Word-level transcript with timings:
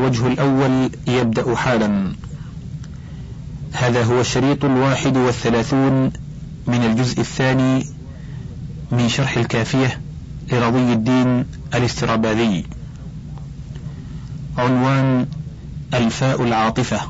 الوجه 0.00 0.26
الأول 0.26 0.90
يبدأ 1.06 1.56
حالا. 1.56 2.12
هذا 3.72 4.04
هو 4.04 4.20
الشريط 4.20 4.64
الواحد 4.64 5.16
والثلاثون 5.16 6.12
من 6.66 6.84
الجزء 6.84 7.20
الثاني 7.20 7.86
من 8.90 9.08
شرح 9.08 9.36
الكافية 9.36 10.00
لرضي 10.52 10.92
الدين 10.92 11.44
الاستراباذي. 11.74 12.64
عنوان 14.58 15.26
الفاء 15.94 16.42
العاطفة. 16.42 17.00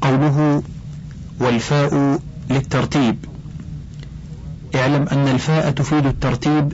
قوله 0.00 0.62
والفاء 1.40 2.20
للترتيب. 2.50 3.16
اعلم 4.74 5.08
أن 5.12 5.28
الفاء 5.28 5.70
تفيد 5.70 6.06
الترتيب 6.06 6.72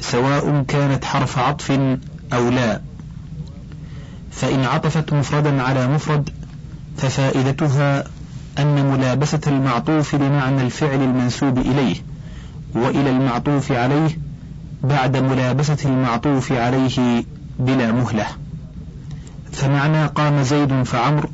سواء 0.00 0.64
كانت 0.68 1.04
حرف 1.04 1.38
عطف 1.38 1.70
أو 2.32 2.48
لا. 2.48 2.89
فإن 4.30 4.64
عطفت 4.64 5.12
مفردا 5.12 5.62
على 5.62 5.86
مفرد 5.86 6.30
ففائدتها 6.96 8.04
أن 8.58 8.90
ملابسة 8.92 9.40
المعطوف 9.46 10.14
لمعنى 10.14 10.62
الفعل 10.62 11.02
المنسوب 11.02 11.58
إليه 11.58 11.96
وإلى 12.74 13.10
المعطوف 13.10 13.72
عليه 13.72 14.18
بعد 14.82 15.16
ملابسة 15.16 15.76
المعطوف 15.84 16.52
عليه 16.52 17.24
بلا 17.58 17.92
مهلة. 17.92 18.26
فمعنى 19.52 20.06
قام 20.06 20.42
زيد 20.42 20.82
فعمر 20.82 21.28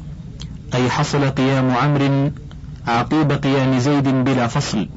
أي 0.74 0.90
حصل 0.90 1.30
قيام 1.30 1.70
عمرو 1.70 2.30
عقيب 2.86 3.32
قيام 3.32 3.78
زيد 3.78 4.08
بلا 4.08 4.46
فصل. 4.46 4.88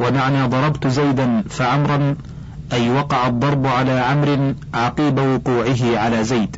ومعنى 0.00 0.46
ضربت 0.46 0.86
زيدا 0.86 1.42
فعمرا 1.50 2.16
أي 2.72 2.90
وقع 2.90 3.26
الضرب 3.26 3.66
على 3.66 3.92
عمرو 3.92 4.54
عقيب 4.74 5.18
وقوعه 5.18 5.98
على 5.98 6.24
زيد. 6.24 6.56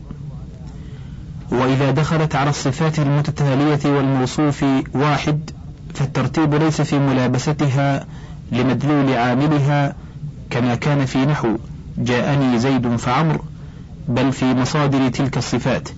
وإذا 1.51 1.91
دخلت 1.91 2.35
على 2.35 2.51
الصفات 2.51 2.98
المتتالية 2.98 3.97
والموصوف 3.97 4.65
واحد 4.95 5.51
فالترتيب 5.95 6.55
ليس 6.55 6.81
في 6.81 6.98
ملابستها 6.98 8.07
لمدلول 8.53 9.12
عاملها 9.12 9.95
كما 10.51 10.75
كان 10.75 11.07
في 11.07 11.27
نحو 11.27 11.57
جاءني 11.98 12.59
زيد 12.59 12.97
فعمر 12.97 13.41
بل 14.09 14.33
في 14.33 14.45
مصادر 14.45 15.09
تلك 15.09 15.39
الصفات. 15.39 15.89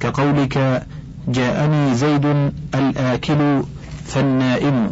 كقولك 0.00 0.86
جاءني 1.28 1.94
زيد 1.94 2.52
الآكل 2.74 3.62
فالنائم 4.06 4.90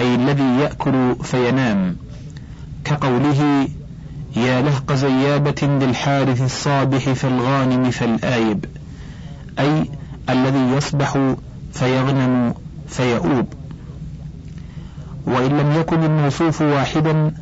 أي 0.00 0.14
الذي 0.14 0.60
يأكل 0.60 1.16
فينام. 1.22 1.96
كقوله 2.84 3.68
يا 4.36 4.62
لهق 4.62 4.92
زيابة 4.92 5.62
للحارث 5.62 6.42
الصابح 6.42 7.12
فالغانم 7.12 7.90
فالآيب. 7.90 8.64
أي 9.58 9.90
الذي 10.30 10.76
يصبح 10.76 11.34
فيغنم 11.72 12.54
فيؤوب. 12.88 13.46
وإن 15.26 15.58
لم 15.58 15.72
يكن 15.72 16.04
الموصوف 16.04 16.62
واحدا 16.62 17.32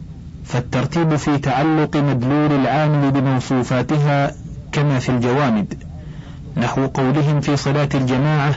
فالترتيب 0.45 1.17
في 1.17 1.39
تعلق 1.39 1.97
مدلول 1.97 2.53
العامل 2.53 3.11
بموصوفاتها 3.11 4.33
كما 4.73 4.99
في 4.99 5.09
الجوامد. 5.09 5.75
نحو 6.57 6.87
قولهم 6.87 7.41
في 7.41 7.57
صلاة 7.57 7.89
الجماعة 7.95 8.55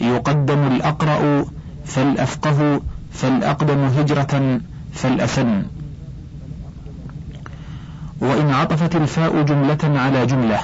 يقدم 0.00 0.66
الأقرأ 0.66 1.44
فالأفقه 1.84 2.80
فالأقدم 3.12 3.78
هجرة 3.84 4.60
فالأسن 4.92 5.62
وإن 8.20 8.50
عطفت 8.50 8.96
الفاء 8.96 9.42
جملة 9.42 10.00
على 10.00 10.26
جملة 10.26 10.60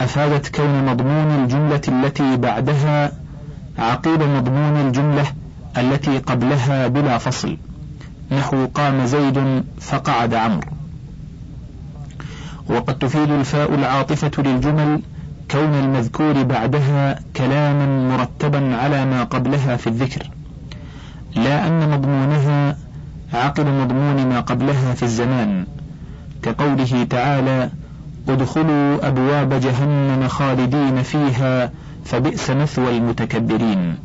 أفادت 0.00 0.56
كون 0.56 0.84
مضمون 0.86 1.44
الجملة 1.44 1.80
التي 1.88 2.36
بعدها 2.36 3.12
عقيب 3.78 4.22
مضمون 4.22 4.76
الجملة 4.86 5.26
التي 5.78 6.18
قبلها 6.18 6.86
بلا 6.86 7.18
فصل 7.18 7.56
نحو 8.32 8.66
قام 8.66 9.06
زيد 9.06 9.64
فقعد 9.80 10.34
عمرو. 10.34 10.70
وقد 12.68 12.98
تفيد 12.98 13.30
الفاء 13.30 13.74
العاطفة 13.74 14.42
للجمل 14.42 15.02
كون 15.50 15.74
المذكور 15.74 16.42
بعدها 16.42 17.18
كلاما 17.36 18.16
مرتبا 18.16 18.76
على 18.76 19.04
ما 19.04 19.24
قبلها 19.24 19.76
في 19.76 19.86
الذكر 19.86 20.30
لا 21.34 21.66
أن 21.66 21.90
مضمونها 21.90 22.76
عقب 23.32 23.66
مضمون 23.66 24.26
ما 24.26 24.40
قبلها 24.40 24.94
في 24.94 25.02
الزمان 25.02 25.66
كقوله 26.42 27.06
تعالى 27.10 27.70
ادخلوا 28.28 29.08
أبواب 29.08 29.60
جهنم 29.60 30.28
خالدين 30.28 31.02
فيها 31.02 31.70
فبئس 32.04 32.50
مثوى 32.50 32.96
المتكبرين. 32.96 33.96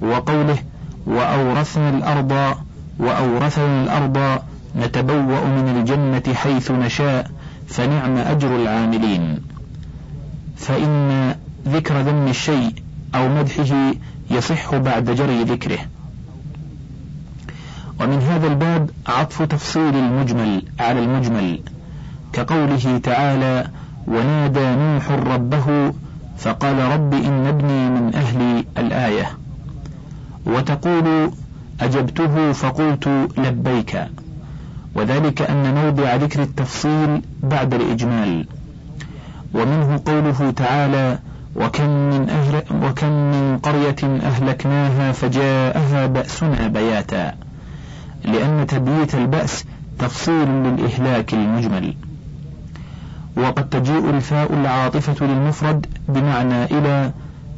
وقوله 0.00 0.58
وأورثنا 1.06 1.90
الأرض 1.90 2.56
وأورثنا 2.98 3.82
الأرض 3.84 4.42
نتبوأ 4.76 5.44
من 5.44 5.76
الجنة 5.76 6.34
حيث 6.34 6.70
نشاء 6.70 7.30
فنعم 7.68 8.16
أجر 8.16 8.56
العاملين. 8.56 9.40
فإن 10.56 11.34
ذكر 11.68 12.00
ذم 12.00 12.28
الشيء 12.28 12.72
أو 13.14 13.28
مدحه 13.28 13.92
يصح 14.30 14.76
بعد 14.76 15.10
جري 15.10 15.44
ذكره. 15.44 15.78
ومن 18.00 18.18
هذا 18.18 18.46
الباب 18.46 18.90
عطف 19.06 19.42
تفصيل 19.42 19.96
المجمل 19.96 20.62
على 20.80 21.00
المجمل. 21.04 21.60
كقوله 22.34 23.00
تعالى 23.02 23.66
ونادى 24.06 24.66
نوح 24.76 25.10
ربه 25.10 25.92
فقال 26.38 26.78
رب 26.78 27.14
إن 27.14 27.46
ابني 27.46 27.90
من 27.90 28.14
أهلي 28.14 28.64
الآية. 28.78 29.30
وتقول 30.46 31.30
أجبته 31.80 32.52
فقلت 32.52 33.08
لبيك. 33.38 34.04
وذلك 34.94 35.42
أن 35.42 35.74
موضع 35.74 36.14
ذكر 36.14 36.42
التفصيل 36.42 37.22
بعد 37.42 37.74
الإجمال. 37.74 38.46
ومنه 39.54 40.00
قوله 40.06 40.50
تعالى 40.50 41.18
وكم 41.56 41.88
من, 41.88 42.28
أهل 42.30 42.62
وكم 42.84 43.12
من 43.12 43.58
قرية 43.58 44.20
أهلكناها 44.22 45.12
فجاءها 45.12 46.06
بأسنا 46.06 46.68
بياتا. 46.68 47.34
لأن 48.24 48.66
تبييت 48.66 49.14
البأس 49.14 49.64
تفصيل 49.98 50.48
للإهلاك 50.48 51.34
المجمل. 51.34 51.94
وقد 53.36 53.68
تجيء 53.68 54.10
الفاء 54.10 54.52
العاطفة 54.52 55.26
للمفرد 55.26 55.86
بمعنى 56.08 56.64
إلى 56.64 57.10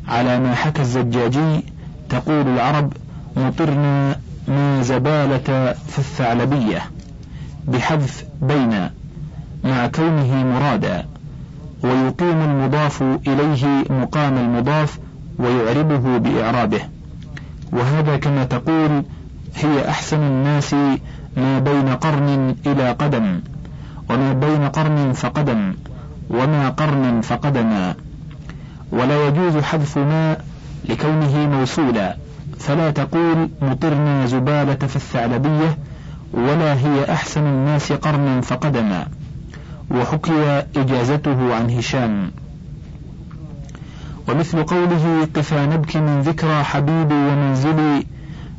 على 0.09 0.39
ما 0.41 0.55
حكى 0.55 0.83
الزجاجي 0.83 1.65
تقول 2.09 2.49
العرب 2.49 2.93
مطرنا 3.37 4.17
ما 4.49 4.83
زبالة 4.83 5.73
في 5.89 5.99
الثعلبية 5.99 6.83
بحذف 7.69 8.25
بين 8.43 8.91
مع 9.65 9.87
كونه 9.87 10.45
مرادا 10.45 11.05
ويقيم 11.83 12.43
المضاف 12.43 13.03
إليه 13.03 13.85
مقام 13.91 14.37
المضاف 14.39 14.99
ويعربه 15.39 16.19
بإعرابه 16.19 16.81
وهذا 17.73 18.17
كما 18.17 18.45
تقول 18.45 19.03
هي 19.57 19.89
أحسن 19.89 20.17
الناس 20.23 20.75
ما 21.37 21.59
بين 21.59 21.89
قرن 21.89 22.57
إلى 22.67 22.91
قدم 22.91 23.41
وما 24.11 24.33
بين 24.33 24.69
قرن 24.69 25.13
فقدم 25.13 25.75
وما 26.31 26.69
قرن 26.69 27.21
فقدما 27.21 27.95
ولا 28.93 29.27
يجوز 29.29 29.57
حذف 29.57 29.99
ما 29.99 30.37
لكونه 30.89 31.47
موصولا 31.47 32.17
فلا 32.59 32.91
تقول 32.91 33.49
مطرنا 33.63 34.27
زبالة 34.27 34.75
في 34.87 34.97
الثعلبية 34.97 35.79
ولا 36.33 36.75
هي 36.75 37.13
أحسن 37.13 37.47
الناس 37.47 37.93
قرنا 37.93 38.41
فقدما 38.41 39.07
وحكي 39.91 40.63
إجازته 40.77 41.55
عن 41.55 41.71
هشام. 41.71 42.31
ومثل 44.29 44.63
قوله 44.63 45.29
قفا 45.35 45.67
نبكي 45.67 46.01
من 46.01 46.21
ذكرى 46.21 46.63
حبيبي 46.63 47.15
ومنزلي 47.15 48.07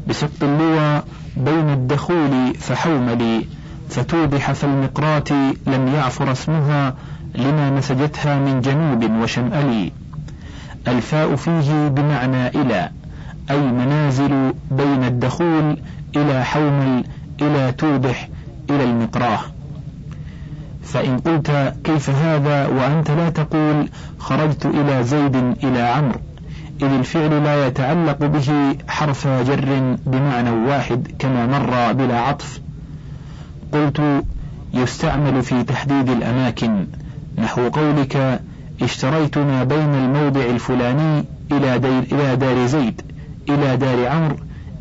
بسط 0.07 0.43
اللوى 0.43 1.03
بين 1.37 1.69
الدخول 1.69 2.53
فحوملي. 2.53 3.45
فتوضح 3.89 4.51
فالمقرات 4.51 5.31
لم 5.67 5.87
يعفر 5.95 6.31
اسمها 6.31 6.93
لما 7.35 7.69
نسجتها 7.69 8.39
من 8.39 8.61
جنوب 8.61 9.21
وشمأل. 9.21 9.91
الفاء 10.87 11.35
فيه 11.35 11.87
بمعنى 11.87 12.47
إلى 12.47 12.89
أي 13.51 13.61
منازل 13.61 14.53
بين 14.71 15.03
الدخول 15.03 15.77
إلى 16.15 16.45
حومل 16.45 17.03
إلى 17.41 17.71
توضح 17.71 18.29
إلى 18.69 18.83
المقراة. 18.83 19.39
فإن 20.83 21.17
قلت 21.19 21.73
كيف 21.83 22.09
هذا 22.09 22.67
وأنت 22.67 23.11
لا 23.11 23.29
تقول 23.29 23.89
خرجت 24.19 24.65
إلى 24.65 25.03
زيد 25.03 25.35
إلى 25.63 25.81
عمرو 25.81 26.19
إذ 26.81 26.87
الفعل 26.87 27.43
لا 27.43 27.67
يتعلق 27.67 28.17
به 28.17 28.75
حرف 28.87 29.27
جر 29.27 29.97
بمعنى 30.05 30.49
واحد 30.49 31.07
كما 31.19 31.47
مر 31.47 31.93
بلا 31.93 32.19
عطف. 32.19 32.61
قلت 33.73 34.23
يستعمل 34.73 35.43
في 35.43 35.63
تحديد 35.63 36.09
الأماكن. 36.09 36.87
نحو 37.37 37.69
قولك 37.69 38.41
اشتريت 38.81 39.37
ما 39.37 39.63
بين 39.63 39.95
الموضع 39.95 40.41
الفلاني 40.41 41.25
إلى, 41.51 41.79
دير 41.79 42.03
إلى 42.11 42.35
دار 42.35 42.65
زيد 42.65 43.01
إلى 43.49 43.77
دار 43.77 44.07
عمرو 44.07 44.35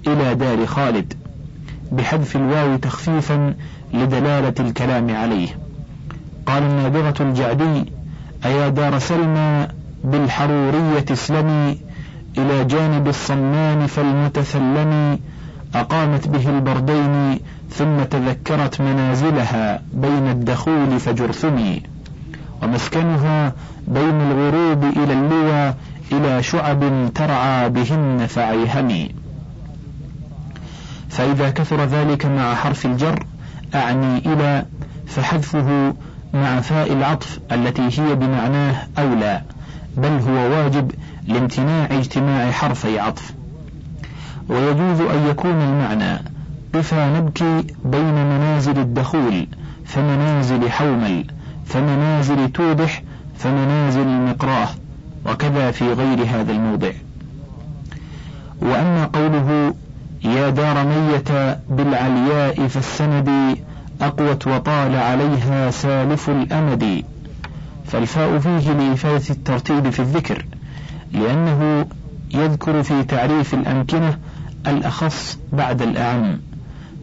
إلى 0.06 0.34
دار 0.34 0.66
خالد. 0.66 1.14
بحذف 1.92 2.36
الواو 2.36 2.76
تخفيفا 2.76 3.54
لدلالة 3.94 4.54
الكلام 4.60 5.16
عليه. 5.16 5.48
قال 6.46 6.62
النابغة 6.62 7.14
الجعدي 7.20 7.84
أيا 8.44 8.68
دار 8.68 8.98
سلمى 8.98 9.68
بالحرورية 10.04 11.04
اسلمي 11.10 11.78
إلى 12.38 12.64
جانب 12.64 13.08
الصمان 13.08 13.86
فالمتثلم 13.86 15.18
أقامت 15.74 16.28
به 16.28 16.48
البردين 16.48 17.40
ثم 17.70 18.02
تذكرت 18.02 18.80
منازلها 18.80 19.82
بين 19.92 20.30
الدخول 20.30 21.00
فجرثمي 21.00 21.82
ومسكنها 22.62 23.52
بين 23.88 24.20
الغروب 24.20 24.84
إلى 24.84 25.12
اللوى 25.12 25.74
إلى 26.12 26.42
شعب 26.42 27.10
ترعى 27.14 27.68
بهن 27.68 28.26
فعيهمي 28.26 29.10
فإذا 31.08 31.50
كثر 31.50 31.84
ذلك 31.84 32.26
مع 32.26 32.54
حرف 32.54 32.86
الجر 32.86 33.26
أعني 33.74 34.18
إلى 34.18 34.64
فحذفه 35.06 35.94
مع 36.34 36.60
فاء 36.60 36.92
العطف 36.92 37.38
التي 37.52 37.82
هي 37.82 38.14
بمعناه 38.14 38.86
أولى 38.98 39.42
بل 39.96 40.08
هو 40.28 40.34
واجب 40.34 40.92
لامتناع 41.26 41.84
اجتماع 41.90 42.50
حرفي 42.50 42.98
عطف. 42.98 43.34
ويجوز 44.48 45.00
أن 45.00 45.26
يكون 45.30 45.50
المعنى 45.50 46.35
قفا 46.76 47.18
نبكي 47.18 47.64
بين 47.84 48.14
منازل 48.14 48.78
الدخول 48.78 49.46
فمنازل 49.84 50.70
حومل 50.70 51.24
فمنازل 51.66 52.52
توضح 52.52 53.02
فمنازل 53.38 54.00
المقراه 54.00 54.68
وكذا 55.26 55.70
في 55.70 55.92
غير 55.92 56.24
هذا 56.24 56.52
الموضع. 56.52 56.90
وأما 58.62 59.06
قوله 59.12 59.74
يا 60.24 60.50
دار 60.50 60.86
ميت 60.86 61.58
بالعلياء 61.70 62.68
فالسند 62.68 63.58
أقوت 64.00 64.46
وطال 64.46 64.96
عليها 64.96 65.70
سالف 65.70 66.30
الأمد. 66.30 67.04
فالفاء 67.86 68.38
فيه 68.38 68.72
لإفادة 68.72 69.30
الترتيب 69.30 69.90
في 69.90 70.00
الذكر 70.00 70.46
لأنه 71.12 71.86
يذكر 72.34 72.82
في 72.82 73.04
تعريف 73.04 73.54
الأمكنة 73.54 74.18
الأخص 74.66 75.38
بعد 75.52 75.82
الأعم. 75.82 76.38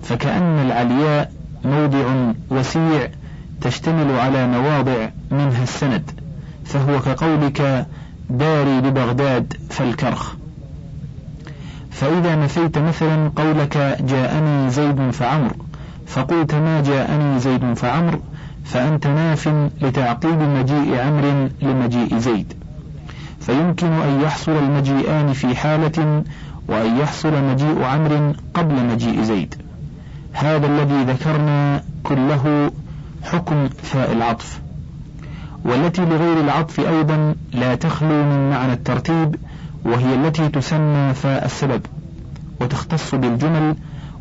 فكأن 0.03 0.59
العلياء 0.65 1.31
موضع 1.65 2.31
وسيع 2.49 3.09
تشتمل 3.61 4.19
على 4.19 4.47
مواضع 4.47 5.09
منها 5.31 5.63
السند 5.63 6.11
فهو 6.65 6.99
كقولك 6.99 7.87
داري 8.29 8.81
ببغداد 8.81 9.53
فالكرخ. 9.69 10.33
فإذا 11.91 12.35
نفيت 12.35 12.77
مثلا 12.77 13.31
قولك 13.35 13.97
جاءني 14.01 14.69
زيد 14.69 15.09
فعمر 15.11 15.55
فقلت 16.07 16.55
ما 16.55 16.81
جاءني 16.81 17.39
زيد 17.39 17.73
فعمر 17.73 18.19
فأنت 18.65 19.07
ناف 19.07 19.47
لتعقيب 19.81 20.39
مجيء 20.41 20.99
عمر 20.99 21.49
لمجيء 21.61 22.17
زيد. 22.17 22.53
فيمكن 23.39 23.87
أن 23.87 24.21
يحصل 24.21 24.51
المجيئان 24.51 25.33
في 25.33 25.55
حالة 25.55 26.23
وأن 26.67 26.97
يحصل 26.97 27.43
مجيء 27.43 27.83
عمر 27.83 28.35
قبل 28.53 28.85
مجيء 28.85 29.21
زيد. 29.21 29.62
هذا 30.33 30.67
الذي 30.67 31.03
ذكرنا 31.03 31.83
كله 32.03 32.71
حكم 33.23 33.69
فاء 33.69 34.11
العطف 34.11 34.61
والتي 35.65 36.05
لغير 36.05 36.39
العطف 36.39 36.79
أيضا 36.79 37.35
لا 37.53 37.75
تخلو 37.75 38.23
من 38.23 38.49
معنى 38.49 38.73
الترتيب 38.73 39.35
وهي 39.85 40.15
التي 40.15 40.49
تسمى 40.49 41.13
فاء 41.13 41.45
السبب 41.45 41.81
وتختص 42.61 43.15
بالجمل 43.15 43.75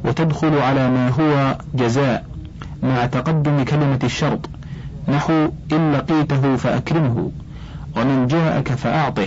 وتدخل 0.04 0.58
على 0.58 0.90
ما 0.90 1.08
هو 1.08 1.58
جزاء 1.74 2.24
مع 2.82 3.06
تقدم 3.06 3.64
كلمة 3.64 3.98
الشرط 4.04 4.50
نحو 5.08 5.48
إن 5.72 5.92
لقيته 5.92 6.56
فأكرمه 6.56 7.30
ومن 7.96 8.26
جاءك 8.26 8.68
فأعطه 8.68 9.26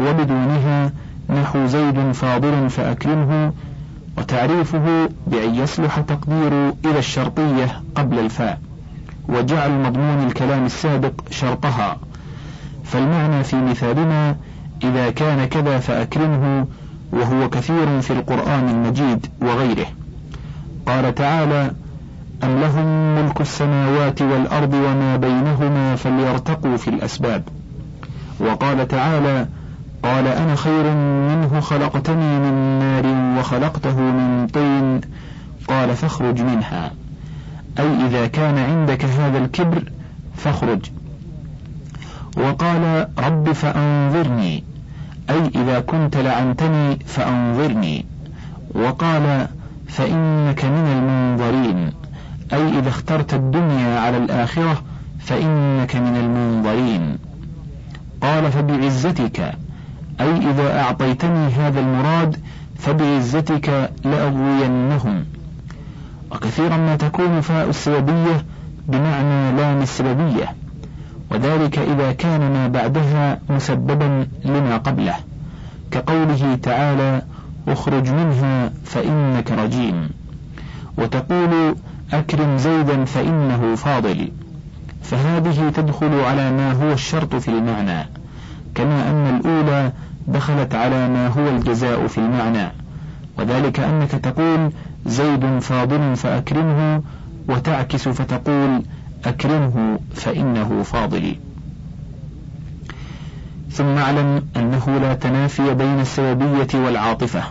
وبدونها 0.00 0.92
نحو 1.30 1.66
زيد 1.66 2.12
فاضل 2.12 2.70
فأكرمه 2.70 3.52
وتعريفه 4.18 5.08
بأن 5.26 5.54
يصلح 5.54 6.00
تقدير 6.00 6.68
إلى 6.84 6.98
الشرطية 6.98 7.82
قبل 7.94 8.18
الفاء 8.18 8.60
وجعل 9.28 9.70
مضمون 9.70 10.26
الكلام 10.26 10.66
السابق 10.66 11.12
شرطها. 11.30 11.98
فالمعنى 12.84 13.44
في 13.44 13.56
مثالنا 13.56 14.36
إذا 14.84 15.10
كان 15.10 15.44
كذا 15.44 15.78
فأكرمه 15.78 16.66
وهو 17.12 17.48
كثير 17.50 18.00
في 18.00 18.10
القرآن 18.10 18.68
المجيد 18.68 19.26
وغيره. 19.40 19.86
قال 20.86 21.14
تعالى 21.14 21.70
أم 22.44 22.60
لهم 22.60 23.14
ملك 23.14 23.40
السماوات 23.40 24.22
والأرض 24.22 24.74
وما 24.74 25.16
بينهما 25.16 25.96
فليرتقوا 25.96 26.76
في 26.76 26.88
الأسباب. 26.88 27.42
وقال 28.40 28.88
تعالى 28.88 29.46
قال 30.02 30.26
أنا 30.26 30.54
خير 30.54 30.94
منه 30.94 31.60
خلقتني 31.60 32.38
من 32.38 32.78
نار 32.78 33.38
وخلقته 33.38 34.00
من 34.00 34.46
طين. 34.46 35.00
قال 35.68 35.96
فاخرج 35.96 36.42
منها. 36.42 36.90
أي 37.78 38.06
إذا 38.06 38.26
كان 38.26 38.58
عندك 38.58 39.04
هذا 39.04 39.38
الكبر 39.38 39.82
فاخرج. 40.36 40.80
وقال 42.36 43.08
رب 43.18 43.52
فأنظرني. 43.52 44.64
أي 45.30 45.50
إذا 45.54 45.80
كنت 45.80 46.16
لعنتني 46.16 46.98
فأنظرني. 47.06 48.04
وقال 48.74 49.48
فإنك 49.88 50.64
من 50.64 50.86
المنظرين. 50.86 51.92
أي 52.52 52.78
إذا 52.78 52.88
اخترت 52.88 53.34
الدنيا 53.34 54.00
على 54.00 54.16
الآخرة 54.16 54.82
فإنك 55.20 55.96
من 55.96 56.16
المنظرين. 56.16 57.18
قال 58.22 58.52
فبعزتك. 58.52 59.54
أي 60.20 60.50
إذا 60.50 60.80
أعطيتني 60.80 61.46
هذا 61.46 61.80
المراد 61.80 62.36
فبعزتك 62.78 63.90
لأغوينهم. 64.04 65.24
وكثيرا 66.32 66.76
ما 66.76 66.96
تكون 66.96 67.40
فاء 67.40 67.68
السببية 67.68 68.44
بمعنى 68.88 69.56
لام 69.56 69.82
السببية 69.82 70.54
وذلك 71.30 71.78
إذا 71.78 72.12
كان 72.12 72.40
ما 72.40 72.68
بعدها 72.68 73.40
مسببا 73.50 74.26
لما 74.44 74.76
قبله 74.76 75.14
كقوله 75.90 76.58
تعالى 76.62 77.22
أخرج 77.68 78.10
منها 78.10 78.72
فإنك 78.84 79.50
رجيم 79.50 80.10
وتقول 80.98 81.76
أكرم 82.12 82.56
زيدا 82.58 83.04
فإنه 83.04 83.74
فاضل 83.74 84.32
فهذه 85.02 85.70
تدخل 85.70 86.20
على 86.20 86.52
ما 86.52 86.72
هو 86.72 86.92
الشرط 86.92 87.34
في 87.34 87.48
المعنى 87.48 88.08
كما 88.74 89.10
أن 89.10 89.36
الأولى 89.36 89.92
دخلت 90.28 90.74
على 90.74 91.08
ما 91.08 91.28
هو 91.28 91.48
الجزاء 91.48 92.06
في 92.06 92.18
المعنى. 92.18 92.72
وذلك 93.38 93.80
أنك 93.80 94.10
تقول 94.10 94.72
زيد 95.06 95.58
فاضل 95.58 96.16
فأكرمه 96.16 97.02
وتعكس 97.48 98.08
فتقول 98.08 98.82
أكرمه 99.24 99.98
فإنه 100.14 100.82
فاضل. 100.82 101.36
ثم 103.70 103.96
اعلم 103.98 104.42
أنه 104.56 104.98
لا 104.98 105.14
تنافي 105.14 105.74
بين 105.74 106.00
السببية 106.00 106.68
والعاطفة. 106.74 107.42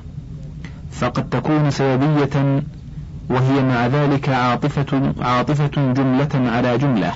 فقد 0.91 1.29
تكون 1.29 1.72
سببية 1.72 2.63
وهي 3.29 3.63
مع 3.63 3.88
ذلك 3.88 4.29
عاطفة 4.29 5.13
عاطفة 5.22 5.93
جملة 5.93 6.29
على 6.34 6.77
جملة. 6.77 7.12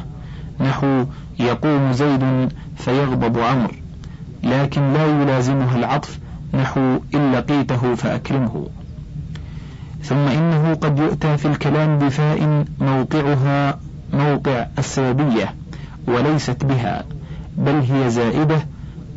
نحو 0.59 1.05
يقوم 1.39 1.91
زيد 1.91 2.49
فيغضب 2.77 3.39
عمرو. 3.39 3.80
لكن 4.43 4.93
لا 4.93 5.05
يلازمها 5.05 5.77
العطف 5.77 6.19
نحو 6.53 6.99
إن 7.13 7.31
لقيته 7.31 7.95
فأكرمه. 7.95 8.67
ثم 10.03 10.15
إنه 10.27 10.73
قد 10.73 10.99
يؤتى 10.99 11.37
في 11.37 11.45
الكلام 11.45 11.97
بفاء 11.99 12.65
موقعها 12.79 13.79
موقع 14.13 14.65
السببية 14.77 15.55
وليست 16.07 16.65
بها 16.65 17.03
بل 17.57 17.75
هي 17.91 18.09
زائدة 18.09 18.59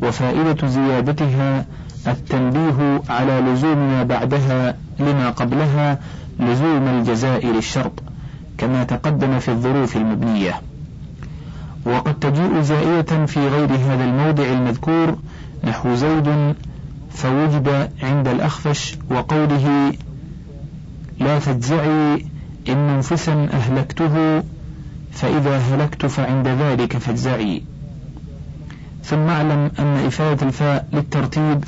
وفائدة 0.03 0.67
زيادتها 0.67 1.65
التنبيه 2.07 3.01
على 3.09 3.39
لزوم 3.39 3.77
ما 3.77 4.03
بعدها 4.03 4.75
لما 4.99 5.29
قبلها 5.29 5.99
لزوم 6.39 6.87
الجزاء 6.87 7.45
للشرط 7.47 8.03
كما 8.57 8.83
تقدم 8.83 9.39
في 9.39 9.51
الظروف 9.51 9.97
المبنية. 9.97 10.61
وقد 11.85 12.19
تجيء 12.19 12.61
زائدة 12.61 13.25
في 13.25 13.47
غير 13.47 13.71
هذا 13.71 14.03
الموضع 14.03 14.43
المذكور 14.43 15.15
نحو 15.63 15.95
زيد 15.95 16.55
فوجد 17.11 17.89
عند 18.03 18.27
الأخفش 18.27 18.97
وقوله 19.11 19.93
لا 21.19 21.39
تجزعي 21.39 22.25
إن 22.69 22.87
منفسا 22.95 23.47
أهلكته 23.53 24.43
فإذا 25.11 25.57
هلكت 25.57 26.05
فعند 26.05 26.47
ذلك 26.47 26.97
فاجزعي. 26.97 27.63
ثم 29.03 29.27
اعلم 29.29 29.71
أن 29.79 30.05
إفادة 30.07 30.47
الفاء 30.47 30.87
للترتيب 30.93 31.63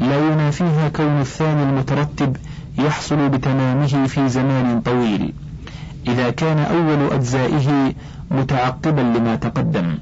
لا 0.00 0.32
ينافيها 0.32 0.88
كون 0.88 1.20
الثاني 1.20 1.62
المترتب 1.62 2.36
يحصل 2.78 3.28
بتمامه 3.28 4.06
في 4.06 4.28
زمان 4.28 4.80
طويل. 4.80 5.32
إذا 6.08 6.30
كان 6.30 6.58
أول 6.58 7.12
أجزائه 7.12 7.92
متعقبا 8.32 9.00
لما 9.00 9.36
تقدم 9.36 9.98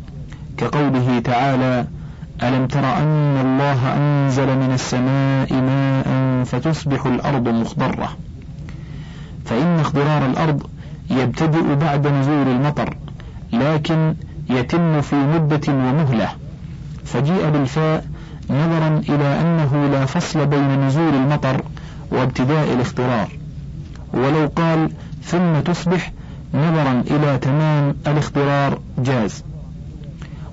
كقوله 0.57 1.19
تعالى 1.19 1.87
ألم 2.43 2.67
تر 2.67 2.85
أن 2.85 3.37
الله 3.41 3.97
أنزل 3.97 4.47
من 4.47 4.71
السماء 4.73 5.53
ماء 5.55 6.45
فتصبح 6.45 7.07
الأرض 7.07 7.49
مخضرة؟ 7.49 8.17
فإن 9.45 9.81
اخضرار 9.81 10.27
الأرض 10.27 10.63
يبتدئ 11.11 11.75
بعد 11.75 12.07
نزول 12.07 12.49
المطر 12.49 12.97
لكن 13.53 14.15
يتم 14.51 15.01
في 15.01 15.17
مدة 15.17 15.73
ومهلة. 15.73 16.29
فجيء 17.05 17.51
بالفاء 17.51 18.05
نظرا 18.51 19.03
إلى 19.09 19.41
أنه 19.41 19.89
لا 19.93 20.07
فصل 20.07 20.47
بين 20.47 20.87
نزول 20.87 21.15
المطر 21.15 21.63
وابتداء 22.13 22.73
الاخضرار 22.73 23.29
ولو 24.15 24.47
قال 24.57 24.91
ثم 25.23 25.61
تصبح 25.61 26.13
نظرا 26.55 27.05
إلى 27.11 27.39
تمام 27.39 27.95
الاخضرار 28.07 28.79
جاز. 28.99 29.45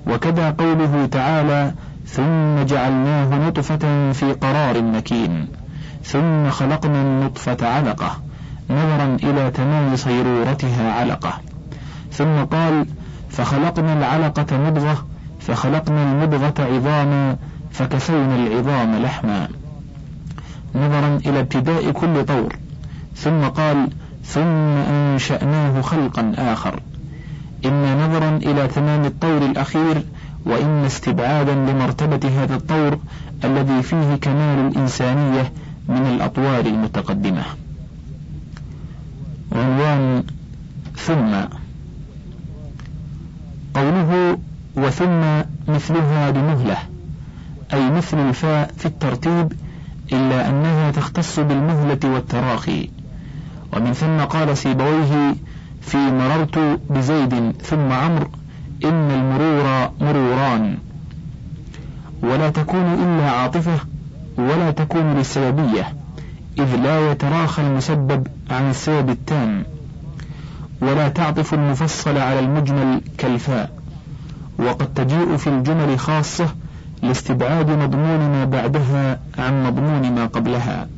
وكذا 0.06 0.50
قوله 0.50 1.06
تعالى 1.06 1.72
ثم 2.06 2.62
جعلناه 2.62 3.48
نطفة 3.48 4.12
في 4.12 4.32
قرار 4.32 4.82
مكين 4.82 5.48
ثم 6.04 6.50
خلقنا 6.50 7.02
النطفة 7.02 7.68
علقة 7.68 8.18
نظرا 8.70 9.16
إلى 9.22 9.50
تمام 9.50 9.96
صيرورتها 9.96 10.92
علقة. 10.92 11.32
ثم 12.12 12.44
قال 12.44 12.86
فخلقنا 13.30 13.92
العلقة 13.92 14.58
مضغة 14.58 15.06
فخلقنا 15.40 16.12
المضغة 16.12 16.54
عظاما 16.58 17.36
فكسونا 17.72 18.36
العظام 18.36 19.02
لحما. 19.02 19.48
نظرا 20.74 21.20
إلى 21.26 21.40
ابتداء 21.40 21.90
كل 21.90 22.24
طور. 22.24 22.56
ثم 23.16 23.40
قال 23.40 23.88
ثم 24.28 24.76
أنشأناه 24.76 25.80
خلقا 25.80 26.32
آخر. 26.38 26.80
إما 27.66 28.06
نظرا 28.06 28.36
إلى 28.36 28.68
تمام 28.68 29.04
الطور 29.04 29.38
الأخير 29.38 30.02
وإما 30.46 30.86
استبعادا 30.86 31.54
لمرتبة 31.54 32.42
هذا 32.42 32.54
الطور 32.54 32.98
الذي 33.44 33.82
فيه 33.82 34.14
كمال 34.14 34.66
الإنسانية 34.66 35.52
من 35.88 36.06
الأطوار 36.06 36.66
المتقدمة. 36.66 37.42
عنوان 39.52 40.22
ثم. 40.96 41.34
قوله 43.74 44.38
وثم 44.76 45.20
مثلها 45.68 46.30
بمهلة 46.30 46.76
أي 47.72 47.90
مثل 47.90 48.28
الفاء 48.28 48.74
في 48.78 48.86
الترتيب 48.86 49.52
إلا 50.12 50.48
أنها 50.48 50.90
تختص 50.90 51.40
بالمهلة 51.40 51.98
والتراخي. 52.04 52.97
ومن 53.72 53.92
ثم 53.92 54.20
قال 54.20 54.56
سيبويه 54.56 55.34
في 55.80 55.96
مررت 55.96 56.80
بزيد 56.90 57.52
ثم 57.62 57.92
عمرو 57.92 58.26
إن 58.84 59.10
المرور 59.10 59.90
مروران. 60.00 60.78
ولا 62.22 62.50
تكون 62.50 62.84
إلا 62.84 63.30
عاطفة 63.30 63.78
ولا 64.38 64.70
تكون 64.70 65.14
للسببية 65.14 65.92
إذ 66.58 66.76
لا 66.76 67.10
يتراخى 67.10 67.62
المسبب 67.62 68.26
عن 68.50 68.70
السبب 68.70 69.10
التام. 69.10 69.64
ولا 70.82 71.08
تعطف 71.08 71.54
المفصل 71.54 72.18
على 72.18 72.38
المجمل 72.38 73.00
كالفاء. 73.18 73.70
وقد 74.58 74.94
تجيء 74.94 75.36
في 75.36 75.46
الجمل 75.46 75.98
خاصة 75.98 76.48
لاستبعاد 77.02 77.70
مضمون 77.70 78.18
ما 78.18 78.44
بعدها 78.44 79.20
عن 79.38 79.66
مضمون 79.66 80.14
ما 80.14 80.26
قبلها. 80.26 80.88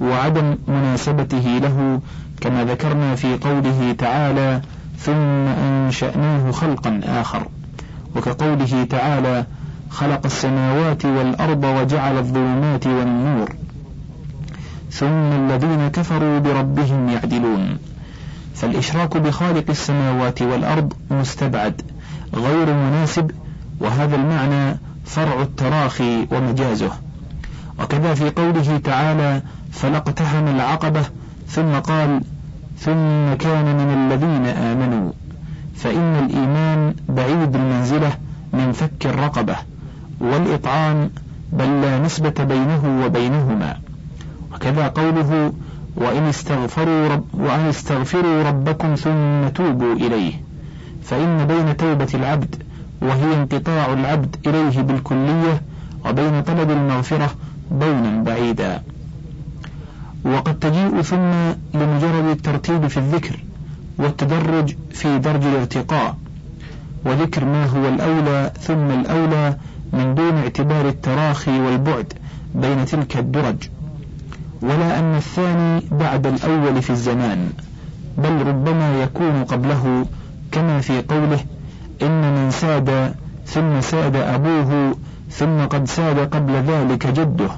وعدم 0.00 0.56
مناسبته 0.68 1.58
له 1.62 2.00
كما 2.40 2.64
ذكرنا 2.64 3.14
في 3.14 3.36
قوله 3.36 3.94
تعالى 3.98 4.60
ثم 4.98 5.46
أنشأناه 5.46 6.50
خلقا 6.50 7.00
آخر. 7.04 7.48
وكقوله 8.16 8.86
تعالى 8.90 9.46
خلق 9.90 10.20
السماوات 10.24 11.04
والأرض 11.04 11.64
وجعل 11.64 12.18
الظلمات 12.18 12.86
والنور. 12.86 13.52
ثم 14.90 15.32
الذين 15.32 15.88
كفروا 15.88 16.38
بربهم 16.38 17.08
يعدلون. 17.08 17.78
فالإشراك 18.54 19.16
بخالق 19.16 19.64
السماوات 19.70 20.42
والأرض 20.42 20.92
مستبعد 21.10 21.82
غير 22.34 22.74
مناسب 22.74 23.30
وهذا 23.80 24.16
المعنى 24.16 24.78
فرع 25.04 25.42
التراخي 25.42 26.26
ومجازه. 26.32 26.90
وكذا 27.78 28.14
في 28.14 28.30
قوله 28.30 28.80
تعالى 28.84 29.42
فلاقتحم 29.76 30.48
العقبة 30.48 31.02
ثم 31.48 31.72
قال 31.74 32.20
ثم 32.78 33.34
كان 33.38 33.76
من 33.76 33.90
الذين 33.98 34.46
آمنوا. 34.46 35.12
فإن 35.76 36.14
الإيمان 36.24 36.94
بعيد 37.08 37.56
المنزلة 37.56 38.12
من 38.52 38.72
فك 38.72 39.06
الرقبة 39.06 39.56
والإطعام 40.20 41.10
بل 41.52 41.80
لا 41.80 41.98
نسبة 41.98 42.44
بينه 42.44 43.04
وبينهما. 43.04 43.76
وكذا 44.54 44.88
قوله 44.88 45.52
وإن 45.96 46.22
استغفروا 46.22 47.08
رب 47.08 47.24
وأن 47.34 47.60
استغفروا 47.60 48.42
ربكم 48.42 48.94
ثم 48.94 49.48
توبوا 49.48 49.94
إليه. 49.94 50.32
فإن 51.02 51.46
بين 51.46 51.76
توبة 51.76 52.08
العبد 52.14 52.54
وهي 53.02 53.34
انقطاع 53.34 53.92
العبد 53.92 54.36
إليه 54.46 54.80
بالكلية 54.80 55.62
وبين 56.06 56.42
طلب 56.42 56.70
المغفرة 56.70 57.30
بونا 57.70 58.22
بعيدا. 58.22 58.82
وقد 60.46 60.58
تجيء 60.58 61.02
ثم 61.02 61.30
لمجرد 61.74 62.24
الترتيب 62.24 62.86
في 62.86 62.96
الذكر 62.96 63.44
والتدرج 63.98 64.74
في 64.90 65.18
درج 65.18 65.44
الارتقاء 65.44 66.16
وذكر 67.04 67.44
ما 67.44 67.66
هو 67.66 67.88
الأولى 67.88 68.52
ثم 68.60 68.90
الأولى 68.90 69.56
من 69.92 70.14
دون 70.14 70.34
اعتبار 70.34 70.88
التراخي 70.88 71.60
والبعد 71.60 72.12
بين 72.54 72.84
تلك 72.84 73.16
الدرج 73.16 73.56
ولا 74.62 74.98
أن 74.98 75.14
الثاني 75.16 75.82
بعد 75.90 76.26
الأول 76.26 76.82
في 76.82 76.90
الزمان 76.90 77.50
بل 78.18 78.46
ربما 78.46 79.02
يكون 79.02 79.44
قبله 79.44 80.06
كما 80.52 80.80
في 80.80 81.02
قوله 81.02 81.40
إن 82.02 82.34
من 82.34 82.50
ساد 82.50 83.14
ثم 83.46 83.80
ساد 83.80 84.16
أبوه 84.16 84.96
ثم 85.30 85.60
قد 85.60 85.88
ساد 85.88 86.18
قبل 86.18 86.52
ذلك 86.52 87.06
جده. 87.06 87.50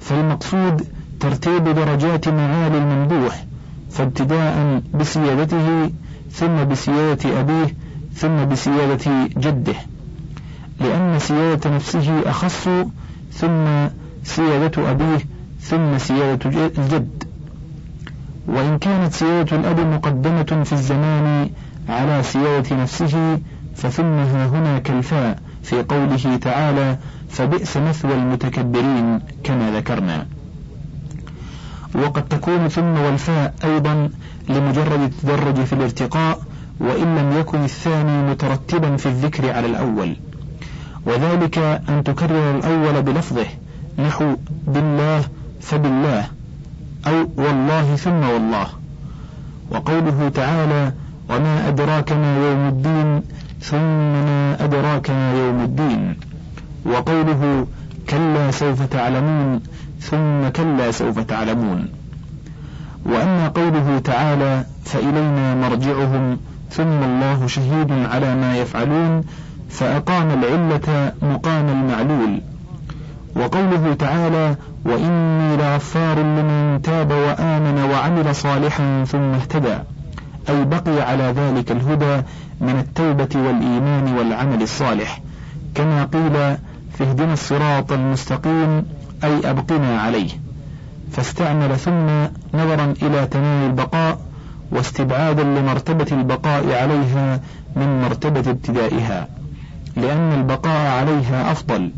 فالمقصود 0.00 0.86
ترتيب 1.20 1.64
درجات 1.64 2.28
معالي 2.28 2.78
الممدوح 2.78 3.44
فابتداء 3.90 4.82
بسيادته 4.94 5.90
ثم 6.30 6.64
بسيادة 6.64 7.40
أبيه 7.40 7.74
ثم 8.14 8.44
بسيادة 8.44 9.28
جده. 9.36 9.74
لأن 10.80 11.18
سيادة 11.18 11.70
نفسه 11.70 12.30
أخص 12.30 12.68
ثم 13.32 13.64
سيادة 14.24 14.90
أبيه 14.90 15.18
ثم 15.60 15.98
سيادة 15.98 16.50
الجد. 16.78 17.24
وإن 18.48 18.78
كانت 18.78 19.12
سيادة 19.12 19.56
الأب 19.56 19.80
مقدمة 19.80 20.62
في 20.64 20.72
الزمان 20.72 21.50
على 21.88 22.22
سيادة 22.22 22.76
نفسه 22.82 23.38
فثمها 23.76 24.46
هنا 24.46 24.78
كالفاء 24.78 25.38
في 25.62 25.82
قوله 25.82 26.36
تعالى 26.36 26.98
فبئس 27.28 27.76
مثوى 27.76 28.14
المتكبرين 28.14 29.20
كما 29.44 29.70
ذكرنا. 29.76 30.26
وقد 31.94 32.28
تكون 32.28 32.68
ثم 32.68 32.98
والفاء 32.98 33.54
أيضا 33.64 34.10
لمجرد 34.48 35.00
التدرج 35.00 35.64
في 35.64 35.72
الارتقاء 35.72 36.38
وإن 36.80 37.16
لم 37.18 37.38
يكن 37.40 37.64
الثاني 37.64 38.30
مترتبا 38.30 38.96
في 38.96 39.06
الذكر 39.06 39.50
على 39.52 39.66
الأول. 39.66 40.16
وذلك 41.06 41.58
أن 41.88 42.04
تكرر 42.04 42.56
الأول 42.56 43.02
بلفظه 43.02 43.46
نحو 43.98 44.36
بالله 44.66 45.24
فبالله 45.60 46.24
أو 47.06 47.28
والله 47.36 47.96
ثم 47.96 48.22
والله. 48.28 48.66
وقوله 49.70 50.28
تعالى 50.34 50.92
وما 51.30 51.68
أدراك 51.68 52.12
ما 52.12 52.48
يوم 52.50 52.68
الدين 52.68 53.22
ثم 53.60 54.12
ما 54.26 54.64
أدراك 54.64 55.10
ما 55.10 55.32
يوم 55.34 55.60
الدين 55.60 56.16
وقوله 56.84 57.66
كلا 58.10 58.50
سوف 58.50 58.82
تعلمون 58.82 59.60
ثم 60.00 60.48
كلا 60.48 60.90
سوف 60.90 61.18
تعلمون. 61.18 61.88
وأما 63.06 63.48
قوله 63.48 63.98
تعالى 64.04 64.64
فإلينا 64.84 65.54
مرجعهم 65.54 66.38
ثم 66.70 67.02
الله 67.02 67.46
شهيد 67.46 67.92
على 67.92 68.34
ما 68.34 68.56
يفعلون 68.56 69.24
فأقام 69.70 70.30
العلة 70.30 71.12
مقام 71.22 71.68
المعلول. 71.68 72.40
وقوله 73.36 73.94
تعالى 73.94 74.56
وإني 74.84 75.56
لغفار 75.56 76.18
لمن 76.18 76.80
تاب 76.82 77.10
وآمن 77.10 77.90
وعمل 77.92 78.34
صالحا 78.34 79.04
ثم 79.04 79.32
اهتدى. 79.34 79.78
أي 80.48 80.64
بقي 80.64 81.02
على 81.02 81.24
ذلك 81.36 81.72
الهدى 81.72 82.22
من 82.60 82.78
التوبة 82.78 83.28
والإيمان 83.34 84.16
والعمل 84.18 84.62
الصالح. 84.62 85.20
كما 85.74 86.04
قيل 86.04 86.56
في 86.98 87.04
اهدنا 87.04 87.32
الصراط 87.32 87.92
المستقيم 87.92 88.84
أي 89.24 89.50
أبقنا 89.50 90.00
عليه. 90.00 90.30
فاستعمل 91.12 91.78
ثم 91.78 92.06
نظرا 92.54 92.94
إلى 93.02 93.26
تمام 93.26 93.70
البقاء 93.70 94.18
واستبعادا 94.72 95.42
لمرتبة 95.42 96.06
البقاء 96.12 96.64
عليها 96.82 97.40
من 97.76 98.00
مرتبة 98.02 98.50
ابتدائها 98.50 99.28
لأن 99.96 100.32
البقاء 100.32 100.90
عليها 100.90 101.52
أفضل 101.52 101.90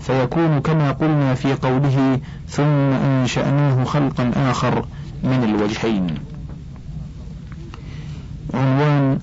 فيكون 0.00 0.60
كما 0.60 0.92
قلنا 0.92 1.34
في 1.34 1.54
قوله 1.54 2.20
ثم 2.48 2.92
أنشأناه 2.92 3.84
خلقا 3.84 4.30
آخر 4.36 4.84
من 5.24 5.44
الوجهين 5.44 6.06
عنوان 8.54 9.18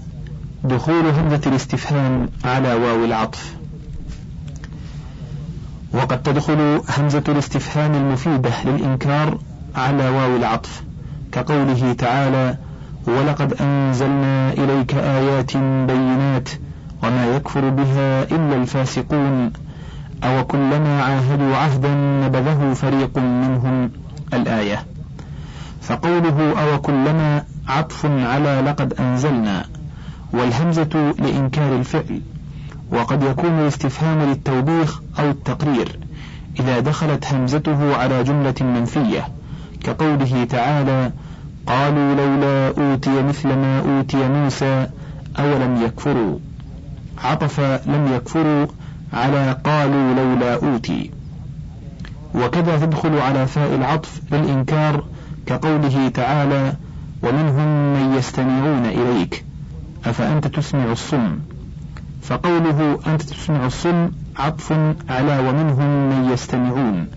دخول 0.64 1.06
همزة 1.06 1.42
الاستفهام 1.48 2.30
على 2.46 2.74
واو 2.74 3.06
العطف 3.06 3.56
وقد 5.94 6.24
تدخل 6.24 6.82
همزة 6.98 7.24
الاستفهام 7.30 7.96
المفيدة 7.96 8.52
للإنكار 8.66 9.38
على 9.76 10.10
واو 10.10 10.36
العطف 10.36 10.84
كقوله 11.32 11.94
تعالى 11.94 12.58
ولقد 13.08 13.54
أنزلنا 13.62 14.54
إليك 14.54 14.94
آيات 14.96 15.58
بينات 15.58 16.50
وما 17.04 17.26
يكفر 17.36 17.70
بها 17.70 18.24
إلا 18.24 18.56
الفاسقون 18.56 19.52
أو 20.24 20.44
كلما 20.44 21.04
عاهدوا 21.04 21.56
عهدا 21.56 21.94
نبذه 21.96 22.74
فريق 22.74 23.18
منهم 23.18 23.92
الآية. 24.34 24.86
فقوله 25.82 26.62
أو 26.62 26.82
كلما 26.82 27.44
عطف 27.68 28.06
على 28.06 28.62
لقد 28.66 28.94
أنزلنا 28.94 29.66
والهمزة 30.34 31.14
لإنكار 31.20 31.76
الفعل 31.76 32.22
وقد 32.92 33.24
يكون 33.24 33.60
الاستفهام 33.60 34.22
للتوبيخ 34.22 35.02
أو 35.20 35.30
التقرير 35.30 36.00
إذا 36.60 36.80
دخلت 36.80 37.34
همزته 37.34 37.96
على 37.96 38.24
جملة 38.24 38.56
منفية 38.62 39.28
كقوله 39.84 40.44
تعالى 40.44 41.12
قالوا 41.68 42.16
لولا 42.16 42.68
أوتي 42.68 43.22
مثل 43.24 43.48
ما 43.48 43.80
أوتي 43.80 44.28
موسى 44.28 44.88
أولم 45.40 45.82
يكفروا 45.86 46.40
عطف 47.24 47.60
لم 47.86 48.12
يكفروا 48.16 48.68
على 49.14 49.58
قالوا 49.64 50.14
لولا 50.14 50.54
أوتي 50.56 51.12
وكذا 52.36 52.78
تدخل 52.78 53.18
على 53.18 53.48
فاء 53.48 53.76
العطف 53.76 54.22
للإنكار 54.32 55.04
كقوله 55.46 56.10
تعالى 56.10 56.74
ومنهم 57.24 57.94
من 57.94 58.16
يستمعون 58.18 58.86
إليك 58.86 59.46
أفأنت 60.06 60.48
تسمع 60.48 60.92
الصم؟ 60.92 61.40
فقوله 62.22 63.00
أنت 63.08 63.22
تسمع 63.22 63.66
الصم 63.66 64.10
عطف 64.38 64.72
على 65.10 65.40
ومنهم 65.40 66.10
من 66.10 66.32
يستمعون 66.34 67.08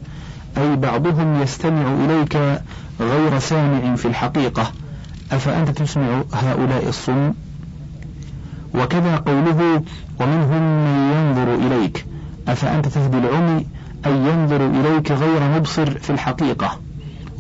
أي 0.59 0.77
بعضهم 0.77 1.43
يستمع 1.43 1.95
إليك 2.05 2.37
غير 3.01 3.39
سامع 3.39 3.97
في 3.97 4.09
الحقيقة. 4.09 4.73
أفأنت 5.33 5.71
تسمع 5.71 6.23
هؤلاء 6.33 6.89
الصم؟ 6.89 7.33
وكذا 8.75 9.17
قوله 9.17 9.83
ومنهم 10.21 10.63
من 10.85 11.13
ينظر 11.13 11.55
إليك. 11.55 12.07
أفأنت 12.49 12.89
تهدي 12.89 13.19
العمي؟ 13.19 13.67
أي 14.07 14.13
ينظر 14.13 14.67
إليك 14.67 15.13
غير 15.13 15.41
مبصر 15.57 15.91
في 15.99 16.11
الحقيقة. 16.11 16.79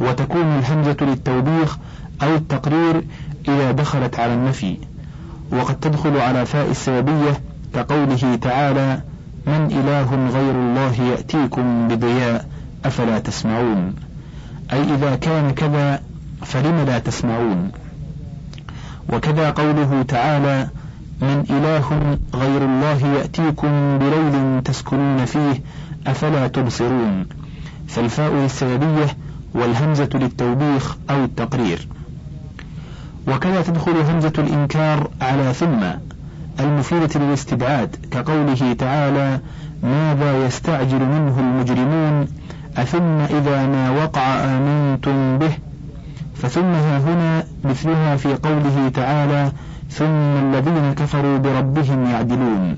وتكون 0.00 0.58
الهمزة 0.58 0.96
للتوبيخ 1.00 1.78
أو 2.22 2.34
التقرير 2.34 3.04
إذا 3.48 3.72
دخلت 3.72 4.18
على 4.18 4.34
النفي. 4.34 4.76
وقد 5.52 5.80
تدخل 5.80 6.16
على 6.16 6.46
فاء 6.46 6.70
السببية 6.70 7.40
كقوله 7.74 8.38
تعالى 8.42 9.00
من 9.46 9.66
إله 9.70 10.28
غير 10.28 10.54
الله 10.54 11.02
يأتيكم 11.02 11.88
بضياء 11.88 12.48
أفلا 12.84 13.18
تسمعون؟ 13.18 13.94
أي 14.72 14.94
إذا 14.94 15.16
كان 15.16 15.50
كذا 15.50 16.02
فلم 16.42 16.84
لا 16.86 16.98
تسمعون؟ 16.98 17.72
وكذا 19.12 19.50
قوله 19.50 20.02
تعالى 20.08 20.68
من 21.22 21.44
إله 21.50 22.18
غير 22.34 22.64
الله 22.64 23.06
يأتيكم 23.06 23.98
بليل 23.98 24.62
تسكنون 24.62 25.24
فيه 25.24 25.62
أفلا 26.06 26.48
تبصرون؟ 26.48 27.26
فالفاء 27.88 28.32
للسببية 28.32 29.16
والهمزة 29.54 30.08
للتوبيخ 30.14 30.96
أو 31.10 31.24
التقرير. 31.24 31.88
وكذا 33.28 33.62
تدخل 33.62 33.96
همزة 33.96 34.32
الإنكار 34.38 35.10
على 35.20 35.52
ثم 35.52 35.84
المفيدة 36.60 37.20
للاستبعاد 37.20 37.96
كقوله 38.10 38.72
تعالى 38.72 39.40
ماذا 39.82 40.46
يستعجل 40.46 40.98
منه 40.98 41.40
المجرمون؟ 41.40 42.28
أثم 42.76 43.36
إذا 43.36 43.66
ما 43.66 43.90
وقع 43.90 44.44
آمنتم 44.44 45.38
به؟ 45.38 45.52
فثم 46.34 46.72
ها 46.72 46.98
هنا 46.98 47.44
مثلها 47.64 48.16
في 48.16 48.34
قوله 48.34 48.88
تعالى 48.94 49.52
ثم 49.90 50.04
الذين 50.44 50.92
كفروا 50.92 51.38
بربهم 51.38 52.10
يعدلون. 52.10 52.76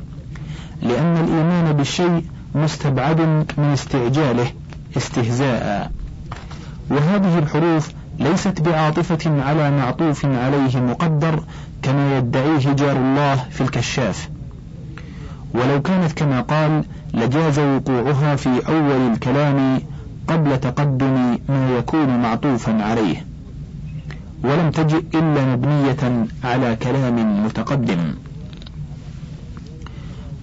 لأن 0.83 1.17
الإيمان 1.17 1.73
بالشيء 1.73 2.25
مستبعد 2.55 3.21
من 3.59 3.71
استعجاله 3.73 4.47
استهزاء. 4.97 5.91
وهذه 6.91 7.39
الحروف 7.39 7.91
ليست 8.19 8.61
بعاطفة 8.61 9.43
على 9.43 9.71
معطوف 9.71 10.27
عليه 10.27 10.81
مقدر 10.81 11.43
كما 11.87 12.19
يدعيه 12.19 12.73
جار 12.73 12.97
الله 12.97 13.35
في 13.51 13.61
الكشاف. 13.61 14.29
ولو 15.55 15.83
كانت 15.83 16.13
كما 16.13 16.41
قال 16.41 16.85
لجاز 17.15 17.59
وقوعها 17.59 18.37
في 18.37 18.69
أول 18.69 19.13
الكلام 19.13 19.81
قبل 20.29 20.61
تقدم 20.61 21.39
ما 21.49 21.71
يكون 21.79 22.23
معطوفا 22.23 22.83
عليه. 22.85 23.27
ولم 24.45 24.71
تجئ 24.71 25.03
إلا 25.15 25.45
مبنية 25.45 26.27
على 26.45 26.77
كلام 26.77 27.45
متقدم. 27.45 28.15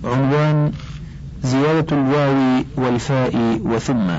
عنوان 0.04 0.72
زيادة 1.44 1.98
الواو 1.98 2.64
والفاء 2.78 3.60
وثم. 3.66 4.10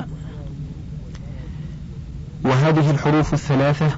وهذه 2.44 2.90
الحروف 2.90 3.34
الثلاثة 3.34 3.90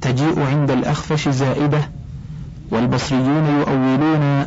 تجيء 0.00 0.40
عند 0.40 0.70
الأخفش 0.70 1.28
زائدة 1.28 1.97
والبصريون 2.70 3.46
يؤولون 3.46 4.46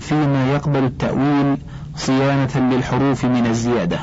فيما 0.00 0.52
يقبل 0.52 0.84
التأويل 0.84 1.56
صيانة 1.96 2.74
للحروف 2.74 3.24
من 3.24 3.46
الزيادة. 3.46 3.98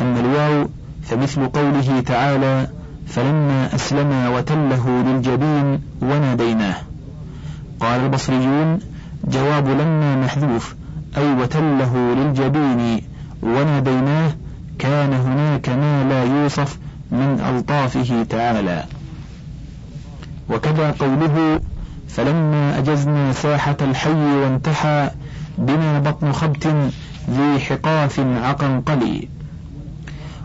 أما 0.00 0.20
الواو 0.20 0.68
فمثل 1.02 1.48
قوله 1.48 2.00
تعالى 2.00 2.68
فلما 3.06 3.74
أسلما 3.74 4.28
وتله 4.28 5.02
للجبين 5.02 5.80
وناديناه 6.02 6.76
قال 7.80 8.00
البصريون 8.00 8.78
جواب 9.24 9.68
لما 9.68 10.16
محذوف 10.16 10.74
أي 11.16 11.32
وتله 11.32 12.14
للجبين 12.14 13.02
وناديناه 13.42 14.32
كان 14.78 15.12
هناك 15.12 15.68
ما 15.68 16.04
لا 16.04 16.24
يوصف 16.24 16.78
من 17.10 17.40
ألطافه 17.40 18.22
تعالى 18.22 18.84
وكذا 20.50 20.90
قوله 20.90 21.60
فلما 22.14 22.78
أجزنا 22.78 23.32
ساحة 23.32 23.76
الحي 23.82 24.34
وانتحى 24.36 25.10
بنا 25.58 25.98
بطن 25.98 26.32
خبت 26.32 26.66
ذي 27.30 27.60
حقاف 27.60 28.20
عقنقلي. 28.20 29.28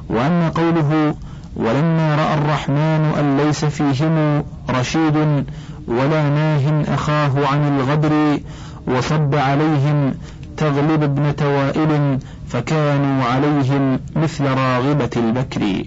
وأما 0.09 0.49
قوله 0.49 1.15
ولما 1.55 2.15
رأى 2.15 2.33
الرحمن 2.33 3.13
أن 3.19 3.37
ليس 3.37 3.65
فيهم 3.65 4.43
رشيد 4.69 5.45
ولا 5.87 6.29
ناه 6.29 6.83
أخاه 6.93 7.47
عن 7.47 7.77
الغدر 7.77 8.39
وصب 8.87 9.35
عليهم 9.35 10.13
تغلب 10.57 11.03
ابن 11.03 11.33
وائل 11.45 12.19
فكانوا 12.49 13.23
عليهم 13.23 13.99
مثل 14.15 14.43
راغبة 14.43 15.09
البكر. 15.17 15.85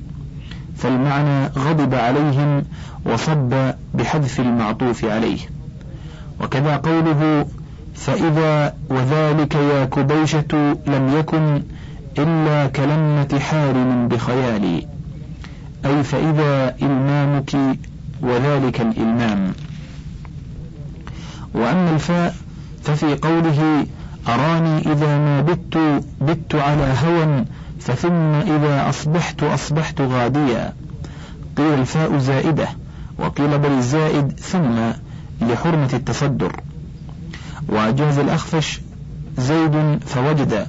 فالمعنى 0.76 1.46
غضب 1.46 1.94
عليهم 1.94 2.64
وصب 3.06 3.72
بحذف 3.94 4.40
المعطوف 4.40 5.04
عليه. 5.04 5.57
وكذا 6.40 6.76
قوله 6.76 7.46
فإذا 7.94 8.74
وذلك 8.90 9.54
يا 9.54 9.84
كبيشة 9.84 10.76
لم 10.86 11.16
يكن 11.18 11.62
إلا 12.18 12.66
كلمة 12.66 13.38
حارم 13.38 14.08
بخيالي 14.08 14.86
أي 15.86 16.02
فإذا 16.02 16.74
إلمامك 16.82 17.56
وذلك 18.22 18.80
الإلمام. 18.80 19.52
وأما 21.54 21.90
الفاء 21.94 22.34
ففي 22.82 23.14
قوله 23.14 23.86
أراني 24.28 24.92
إذا 24.92 25.18
ما 25.18 25.40
بت 25.40 25.78
بت 26.20 26.54
على 26.54 26.94
هوى 27.04 27.44
فثم 27.80 28.34
إذا 28.34 28.88
أصبحت 28.88 29.42
أصبحت 29.42 30.00
غاديا. 30.00 30.72
قيل 31.56 31.74
الفاء 31.74 32.18
زائدة 32.18 32.68
وقيل 33.18 33.58
بل 33.58 33.72
الزائد 33.72 34.40
ثم. 34.40 34.78
لحرمة 35.42 35.90
التصدر. 35.94 36.60
وأجاز 37.68 38.18
الأخفش 38.18 38.80
زيد 39.38 39.98
فوجد 40.06 40.66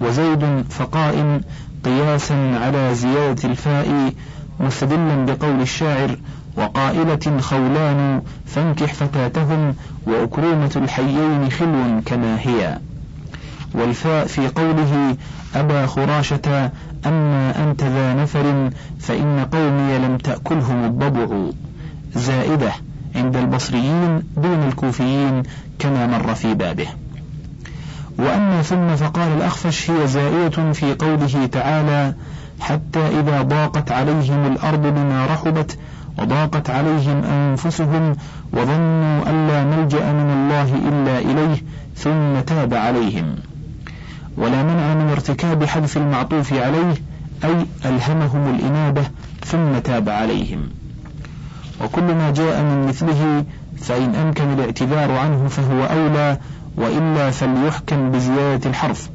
وزيد 0.00 0.64
فقائم 0.70 1.40
قياسا 1.84 2.34
على 2.34 2.94
زيادة 2.94 3.48
الفاء 3.48 4.12
مستدلا 4.60 5.24
بقول 5.24 5.60
الشاعر 5.60 6.16
وقائلة 6.56 7.40
خولان 7.40 8.22
فانكح 8.46 8.94
فتاتهم 8.94 9.74
وأكرومة 10.06 10.70
الحيين 10.76 11.50
خلو 11.50 12.00
كما 12.06 12.40
هي. 12.40 12.78
والفاء 13.74 14.26
في 14.26 14.48
قوله 14.48 15.16
أبا 15.54 15.86
خراشة 15.86 16.70
أما 17.06 17.70
أنت 17.70 17.84
ذا 17.84 18.14
نفر 18.14 18.70
فإن 19.00 19.46
قومي 19.52 19.98
لم 19.98 20.18
تأكلهم 20.18 20.84
الضبع. 20.84 21.50
زائدة 22.14 22.72
عند 23.14 23.36
البصريين 23.36 24.22
دون 24.36 24.62
الكوفيين 24.68 25.42
كما 25.78 26.06
مر 26.06 26.34
في 26.34 26.54
بابه. 26.54 26.86
وأما 28.18 28.62
ثم 28.62 28.96
فقال 28.96 29.32
الأخفش 29.32 29.90
هي 29.90 30.06
زائدة 30.06 30.72
في 30.72 30.94
قوله 30.94 31.46
تعالى 31.46 32.14
حتى 32.60 33.00
إذا 33.20 33.42
ضاقت 33.42 33.92
عليهم 33.92 34.46
الأرض 34.46 34.82
بما 34.82 35.26
رحبت 35.26 35.78
وضاقت 36.18 36.70
عليهم 36.70 37.24
أنفسهم 37.24 38.16
وظنوا 38.52 39.30
أن 39.30 39.46
لا 39.46 39.64
ملجأ 39.64 40.12
من 40.12 40.30
الله 40.30 40.74
إلا 40.88 41.18
إليه 41.18 41.62
ثم 41.96 42.40
تاب 42.40 42.74
عليهم. 42.74 43.36
ولا 44.36 44.62
منع 44.62 44.94
من 44.94 45.10
ارتكاب 45.10 45.64
حذف 45.64 45.96
المعطوف 45.96 46.52
عليه 46.52 46.94
أي 47.44 47.66
ألهمهم 47.84 48.54
الإنابة 48.54 49.02
ثم 49.44 49.78
تاب 49.78 50.08
عليهم. 50.08 50.68
وكل 51.80 52.02
ما 52.02 52.30
جاء 52.30 52.62
من 52.62 52.86
مثله 52.88 53.44
فإن 53.78 54.14
أمكن 54.14 54.52
الاعتذار 54.52 55.10
عنه 55.10 55.48
فهو 55.48 55.84
أولى 55.84 56.38
وإلا 56.76 57.30
فليحكم 57.30 58.10
بزيادة 58.10 58.70
الحرف. 58.70 59.10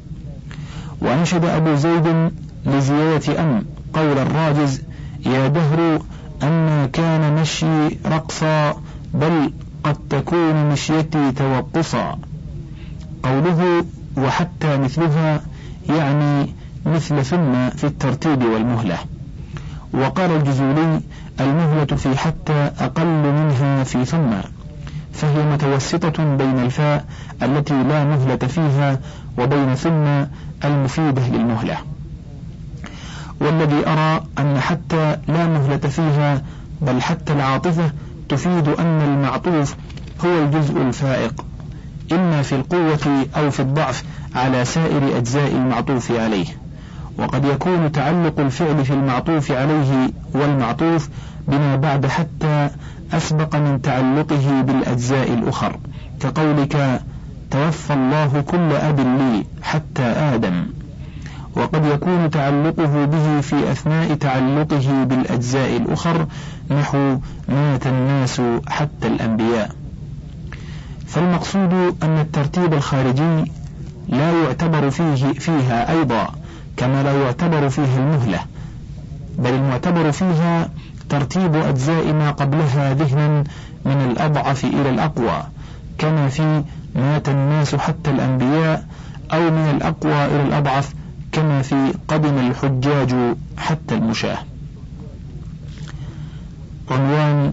وأنشد 1.00 1.44
أبو 1.44 1.74
زيد 1.74 2.30
لزيادة 2.66 3.42
أم 3.42 3.64
قول 3.94 4.18
الراجز 4.18 4.82
يا 5.26 5.48
دهر 5.48 6.02
أما 6.42 6.86
كان 6.86 7.34
مشي 7.40 7.88
رقصا 8.06 8.76
بل 9.14 9.52
قد 9.84 9.96
تكون 10.10 10.70
مشيتي 10.70 11.32
توقصا. 11.32 12.18
قوله 13.22 13.84
وحتى 14.16 14.76
مثلها 14.76 15.40
يعني 15.88 16.54
مثل 16.86 17.24
ثم 17.24 17.70
في 17.70 17.84
الترتيب 17.84 18.44
والمهلة. 18.44 18.98
وقال 19.94 20.30
الجزولي 20.30 21.00
المهلة 21.40 21.84
في 21.84 22.18
حتى 22.18 22.70
أقل 22.80 23.06
منها 23.06 23.84
في 23.84 24.04
ثم 24.04 24.30
فهي 25.12 25.42
متوسطة 25.52 26.36
بين 26.36 26.58
الفاء 26.58 27.04
التي 27.42 27.82
لا 27.82 28.04
مهلة 28.04 28.36
فيها 28.36 28.98
وبين 29.38 29.74
ثم 29.74 30.24
المفيدة 30.64 31.28
للمهلة. 31.28 31.76
والذي 33.40 33.86
أرى 33.88 34.22
أن 34.38 34.60
حتى 34.60 35.16
لا 35.28 35.46
مهلة 35.46 35.76
فيها 35.76 36.42
بل 36.82 37.02
حتى 37.02 37.32
العاطفة 37.32 37.90
تفيد 38.28 38.68
أن 38.68 39.00
المعطوف 39.02 39.74
هو 40.24 40.44
الجزء 40.44 40.76
الفائق 40.82 41.44
إما 42.12 42.42
في 42.42 42.54
القوة 42.54 43.26
أو 43.36 43.50
في 43.50 43.60
الضعف 43.60 44.04
على 44.34 44.64
سائر 44.64 45.16
أجزاء 45.16 45.52
المعطوف 45.52 46.10
عليه. 46.10 46.46
وقد 47.18 47.44
يكون 47.44 47.92
تعلق 47.92 48.40
الفعل 48.40 48.84
في 48.84 48.92
المعطوف 48.92 49.52
عليه 49.52 50.10
والمعطوف 50.34 51.08
بما 51.50 51.76
بعد 51.76 52.06
حتى 52.06 52.70
أسبق 53.12 53.56
من 53.56 53.82
تعلقه 53.82 54.60
بالأجزاء 54.62 55.32
الأخر. 55.32 55.76
كقولك 56.20 57.02
توفى 57.50 57.92
الله 57.92 58.40
كل 58.40 58.72
أب 58.72 59.00
لي 59.00 59.44
حتى 59.62 60.02
آدم. 60.02 60.66
وقد 61.56 61.86
يكون 61.86 62.30
تعلقه 62.30 63.04
به 63.04 63.40
في 63.40 63.72
أثناء 63.72 64.14
تعلقه 64.14 65.04
بالأجزاء 65.04 65.76
الأخر 65.76 66.26
نحو 66.70 67.16
مات 67.48 67.86
الناس 67.86 68.42
حتى 68.68 69.06
الأنبياء. 69.06 69.70
فالمقصود 71.06 71.72
أن 72.02 72.18
الترتيب 72.18 72.74
الخارجي 72.74 73.52
لا 74.08 74.42
يعتبر 74.42 74.90
فيه 74.90 75.32
فيها 75.32 75.90
أيضا 75.92 76.28
كما 76.76 77.02
لا 77.02 77.22
يعتبر 77.22 77.68
فيها 77.68 77.98
المهلة 77.98 78.40
بل 79.38 79.50
المعتبر 79.50 80.10
فيها 80.10 80.68
ترتيب 81.10 81.56
أجزاء 81.56 82.12
ما 82.12 82.30
قبلها 82.30 82.94
ذهنا 82.94 83.44
من 83.84 84.10
الأضعف 84.10 84.64
إلى 84.64 84.90
الأقوى 84.90 85.42
كما 85.98 86.28
في 86.28 86.64
مات 86.94 87.28
الناس 87.28 87.74
حتى 87.74 88.10
الأنبياء 88.10 88.86
أو 89.32 89.50
من 89.50 89.70
الأقوى 89.76 90.24
إلى 90.26 90.42
الأضعف 90.42 90.94
كما 91.32 91.62
في 91.62 91.94
قدم 92.08 92.38
الحجاج 92.38 93.14
حتى 93.58 93.94
المشاة. 93.94 94.38
عنوان 96.90 97.52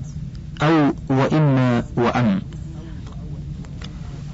أو 0.61 0.93
وإما 1.09 1.83
وأم. 1.95 2.41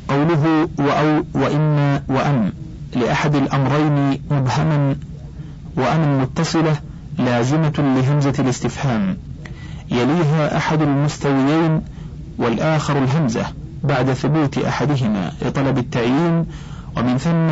قوله 0.07 0.69
وأو 0.79 1.23
وإما 1.33 2.03
وأم 2.07 2.53
لأحد 2.95 3.35
الأمرين 3.35 4.21
مبهما 4.31 4.95
وأم 5.77 6.21
متصلة 6.21 6.77
لازمة 7.17 7.73
لهمزة 7.77 8.33
الاستفهام. 8.39 9.17
يليها 9.91 10.57
أحد 10.57 10.81
المستويين 10.81 11.81
والآخر 12.37 12.97
الهمزة 13.03 13.45
بعد 13.83 14.13
ثبوت 14.13 14.57
أحدهما 14.57 15.31
لطلب 15.41 15.77
التعيين 15.77 16.45
ومن 16.97 17.17
ثم 17.17 17.47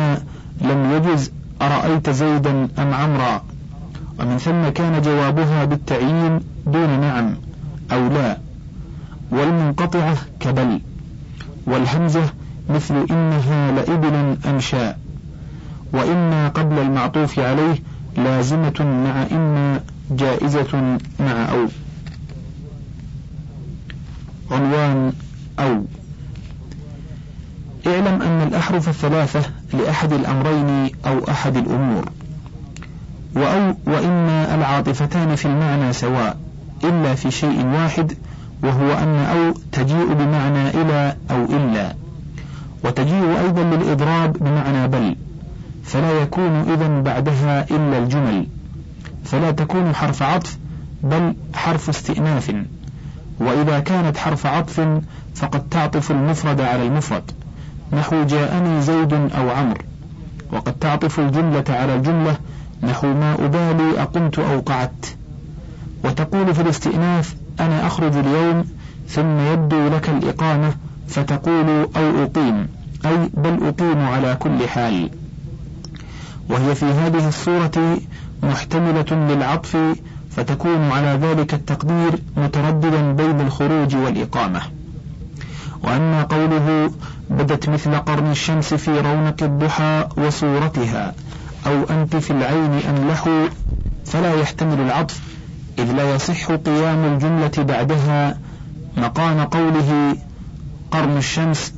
لم 0.68 0.92
يجز 0.92 1.30
أرأيت 1.62 2.10
زيدا 2.10 2.68
أم 2.78 2.94
عمرا؟ 2.94 3.42
ومن 4.20 4.38
ثم 4.38 4.68
كان 4.68 5.02
جوابها 5.02 5.64
بالتعيين 5.64 6.40
دون 6.66 7.00
نعم 7.00 7.34
أو 7.92 8.08
لا. 8.08 8.38
والمنقطعة 9.30 10.16
كبل. 10.40 10.80
والهمزة 11.66 12.22
مثل 12.70 13.06
إنها 13.10 13.72
لإبل 13.72 14.36
أنشاء 14.46 14.98
وإما 15.92 16.48
قبل 16.48 16.78
المعطوف 16.78 17.38
عليه 17.38 17.74
لازمة 18.16 18.80
مع 18.80 19.26
إما 19.32 19.80
جائزة 20.10 20.98
مع 21.20 21.52
أو. 21.52 21.66
عنوان 24.50 25.12
أو. 25.58 25.84
اعلم 27.86 28.22
أن 28.22 28.48
الأحرف 28.48 28.88
الثلاثة 28.88 29.42
لأحد 29.72 30.12
الأمرين 30.12 30.90
أو 31.06 31.18
أحد 31.28 31.56
الأمور. 31.56 32.08
وأو 33.34 33.74
وإما 33.86 34.54
العاطفتان 34.54 35.34
في 35.36 35.46
المعنى 35.46 35.92
سواء 35.92 36.36
إلا 36.84 37.14
في 37.14 37.30
شيء 37.30 37.66
واحد 37.66 38.12
وهو 38.62 38.92
أن 38.92 39.16
أو 39.16 39.54
تجيء 39.72 40.12
بمعنى 40.12 40.68
إلى 40.68 41.16
أو 41.30 41.44
إلا. 41.44 41.94
وتجيء 42.84 43.40
أيضا 43.40 43.62
للإضراب 43.62 44.32
بمعنى 44.32 44.88
بل. 44.88 45.16
فلا 45.82 46.22
يكون 46.22 46.72
إذا 46.72 47.00
بعدها 47.00 47.66
إلا 47.70 47.98
الجمل. 47.98 48.46
فلا 49.24 49.50
تكون 49.50 49.94
حرف 49.94 50.22
عطف 50.22 50.58
بل 51.02 51.34
حرف 51.54 51.88
استئناف. 51.88 52.54
وإذا 53.40 53.80
كانت 53.80 54.16
حرف 54.16 54.46
عطف 54.46 55.00
فقد 55.34 55.68
تعطف 55.68 56.10
المفرد 56.10 56.60
على 56.60 56.86
المفرد. 56.86 57.30
نحو 57.92 58.24
جاءني 58.24 58.82
زيد 58.82 59.12
أو 59.12 59.50
عمرو. 59.50 59.80
وقد 60.52 60.72
تعطف 60.72 61.20
الجملة 61.20 61.64
على 61.68 61.94
الجملة 61.94 62.36
نحو 62.82 63.06
ما 63.06 63.34
أبالي 63.34 64.02
أقمت 64.02 64.38
أو 64.38 64.60
قعدت. 64.60 65.16
وتقول 66.04 66.54
في 66.54 66.62
الاستئناف 66.62 67.34
أنا 67.60 67.86
أخرج 67.86 68.16
اليوم 68.16 68.64
ثم 69.08 69.38
يبدو 69.52 69.88
لك 69.88 70.08
الإقامة 70.08 70.74
فتقول 71.08 71.88
أو 71.96 72.24
أقيم. 72.24 72.68
أي 73.06 73.30
بل 73.34 73.66
أقيم 73.66 73.98
على 73.98 74.36
كل 74.40 74.68
حال. 74.68 75.10
وهي 76.50 76.74
في 76.74 76.86
هذه 76.86 77.28
الصورة 77.28 77.98
محتملة 78.42 79.34
للعطف 79.34 79.76
فتكون 80.30 80.90
على 80.90 81.18
ذلك 81.22 81.54
التقدير 81.54 82.18
مترددا 82.36 83.12
بين 83.12 83.40
الخروج 83.40 83.96
والإقامة. 83.96 84.60
وأما 85.82 86.22
قوله 86.22 86.90
بدت 87.30 87.68
مثل 87.68 87.94
قرن 87.98 88.30
الشمس 88.30 88.74
في 88.74 89.00
رونق 89.00 89.42
الضحى 89.42 90.08
وصورتها 90.16 91.14
أو 91.66 91.82
أنت 91.90 92.16
في 92.16 92.30
العين 92.30 92.72
أملح 92.88 93.28
فلا 94.06 94.34
يحتمل 94.34 94.80
العطف 94.80 95.20
إذ 95.78 95.92
لا 95.92 96.14
يصح 96.14 96.52
قيام 96.52 97.04
الجملة 97.04 97.52
بعدها 97.58 98.38
مقام 98.96 99.44
قوله 99.44 100.16
قرن 100.90 101.16
الشمس 101.16 101.74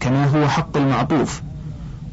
كما 0.00 0.26
هو 0.26 0.48
حق 0.48 0.76
المعطوف. 0.76 1.42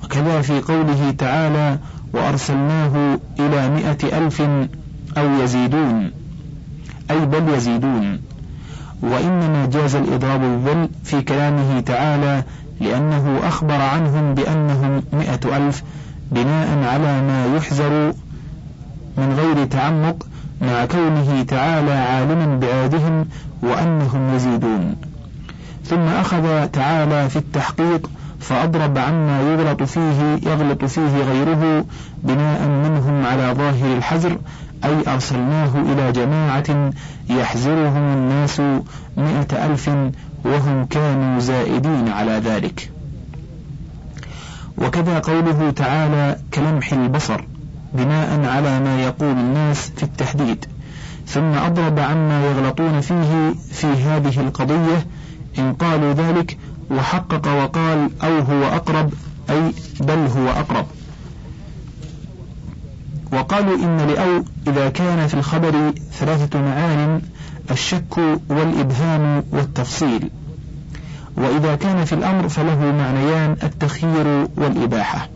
وكذا 0.10 0.42
في 0.42 0.62
قوله 0.62 1.12
تعالى 1.18 1.78
وأرسلناه 2.14 3.20
إلى 3.40 3.70
مئة 3.70 4.18
ألف 4.18 4.42
أو 5.18 5.44
يزيدون 5.44 6.12
أي 7.12 7.26
بل 7.26 7.54
يزيدون. 7.54 8.22
وإنما 9.02 9.70
جاز 9.74 9.96
الإضراب 9.96 10.42
بالظل 10.42 10.90
في 11.04 11.22
كلامه 11.22 11.80
تعالى 11.80 12.44
لأنه 12.82 13.40
أخبر 13.44 13.82
عنهم 13.82 14.34
بأنهم 14.34 15.04
مئة 15.14 15.58
ألف 15.58 15.84
بناء 16.32 16.84
على 16.84 17.22
ما 17.22 17.56
يحذر 17.58 18.14
من 19.18 19.34
غير 19.34 19.66
تعمق 19.66 20.28
مع 20.62 20.86
كونه 20.86 21.44
تعالى 21.44 21.92
عالما 21.92 22.60
بعادهم 22.60 23.26
وأنهم 23.62 24.36
يزيدون. 24.36 24.96
ثم 25.86 26.08
أخذ 26.08 26.68
تعالى 26.68 27.30
في 27.30 27.36
التحقيق 27.36 28.10
فأضرب 28.40 28.98
عما 28.98 29.42
يغلط 29.42 29.84
فيه 29.84 30.40
يغلط 30.44 30.86
فيه 30.86 31.24
غيره 31.24 31.86
بناء 32.24 32.68
منهم 32.68 33.26
على 33.26 33.54
ظاهر 33.58 33.98
الحزر 33.98 34.38
أي 34.86 35.14
أرسلناه 35.14 35.70
إلى 35.76 36.12
جماعة 36.12 36.92
يحزرهم 37.30 38.14
الناس 38.14 38.60
مئة 39.18 39.66
ألف 39.66 39.90
وهم 40.46 40.86
كانوا 40.86 41.40
زائدين 41.40 42.08
على 42.10 42.32
ذلك. 42.32 42.92
وكذا 44.78 45.20
قوله 45.20 45.72
تعالى 45.72 46.38
كلمح 46.54 46.94
البصر 46.94 47.44
بناء 47.94 48.46
على 48.46 48.80
ما 48.80 49.04
يقول 49.04 49.32
الناس 49.32 49.92
في 49.98 50.04
التحديد. 50.04 50.66
ثم 51.28 51.54
أضرب 51.54 52.00
عما 52.00 52.46
يغلطون 52.46 53.02
فيه 53.02 53.54
في 53.72 53.88
هذه 53.88 54.40
القضية 54.40 55.06
إن 55.60 55.74
قالوا 55.74 56.14
ذلك 56.14 56.58
وحقق 56.92 57.48
وقال 57.48 58.10
أو 58.24 58.40
هو 58.40 58.64
أقرب 58.64 59.14
أي 59.50 59.74
بل 60.00 60.28
هو 60.38 60.50
أقرب. 60.50 60.86
وقالوا 63.32 63.76
إن 63.76 63.98
لأو 63.98 64.44
إذا 64.68 64.90
كان 64.90 65.28
في 65.28 65.34
الخبر 65.34 65.94
ثلاثة 66.12 66.62
معان 66.62 67.22
الشك 67.72 68.18
والإبهام 68.50 69.44
والتفصيل. 69.52 70.30
وإذا 71.38 71.76
كان 71.76 72.06
في 72.06 72.14
الأمر 72.14 72.50
فله 72.50 72.92
معنيان 72.92 73.58
التخيير 73.64 74.48
والإباحة. 74.58 75.30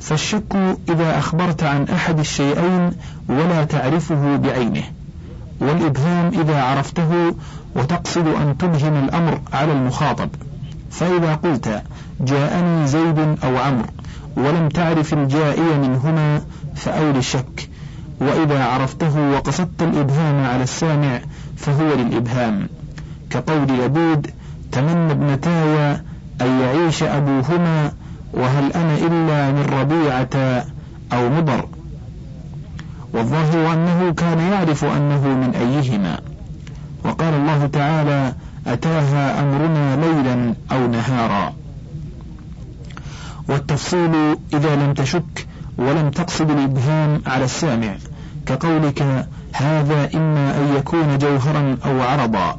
فالشك 0.00 0.76
إذا 0.88 1.18
أخبرت 1.18 1.62
عن 1.62 1.84
أحد 1.84 2.18
الشيئين 2.18 2.92
ولا 3.28 3.64
تعرفه 3.64 4.36
بعينه. 4.36 4.84
والإبهام 5.60 6.40
إذا 6.40 6.62
عرفته 6.62 7.34
وتقصد 7.76 8.26
أن 8.26 8.58
تبهم 8.58 9.04
الأمر 9.04 9.40
على 9.52 9.72
المخاطب. 9.72 10.28
فإذا 10.90 11.34
قلت 11.34 11.82
جاءني 12.20 12.86
زيد 12.86 13.18
أو 13.18 13.56
عمرو 13.56 13.86
ولم 14.36 14.68
تعرف 14.68 15.12
الجائي 15.12 15.78
منهما 15.78 16.42
فأول 16.76 17.16
الشك 17.16 17.68
وإذا 18.20 18.64
عرفته 18.64 19.30
وقصدت 19.30 19.82
الإبهام 19.82 20.44
على 20.44 20.62
السامع 20.62 21.20
فهو 21.56 21.94
للإبهام. 21.94 22.68
كقول 23.30 23.62
لبيد 23.84 24.30
تمنى 24.72 25.12
ابنتاي 25.12 26.00
أن 26.40 26.60
يعيش 26.60 27.02
أبوهما 27.02 27.92
وهل 28.32 28.72
أنا 28.72 28.94
إلا 28.94 29.52
من 29.52 29.66
ربيعة 29.80 30.64
أو 31.12 31.28
مضر؟ 31.28 31.68
والظاهر 33.12 33.72
أنه 33.72 34.12
كان 34.12 34.38
يعرف 34.38 34.84
أنه 34.84 35.28
من 35.28 35.54
أيهما. 35.54 36.20
وقال 37.04 37.34
الله 37.34 37.66
تعالى 37.66 38.34
أتاها 38.66 39.40
أمرنا 39.40 39.96
ليلا 39.96 40.54
أو 40.72 40.86
نهارا. 40.86 41.54
والتفصيل 43.48 44.36
إذا 44.52 44.76
لم 44.76 44.94
تشك 44.94 45.46
ولم 45.78 46.10
تقصد 46.10 46.50
الإبهام 46.50 47.22
على 47.26 47.44
السامع 47.44 47.94
كقولك 48.46 49.26
هذا 49.52 50.10
إما 50.14 50.56
أن 50.56 50.76
يكون 50.76 51.18
جوهرا 51.18 51.76
أو 51.84 52.02
عرضا. 52.02 52.58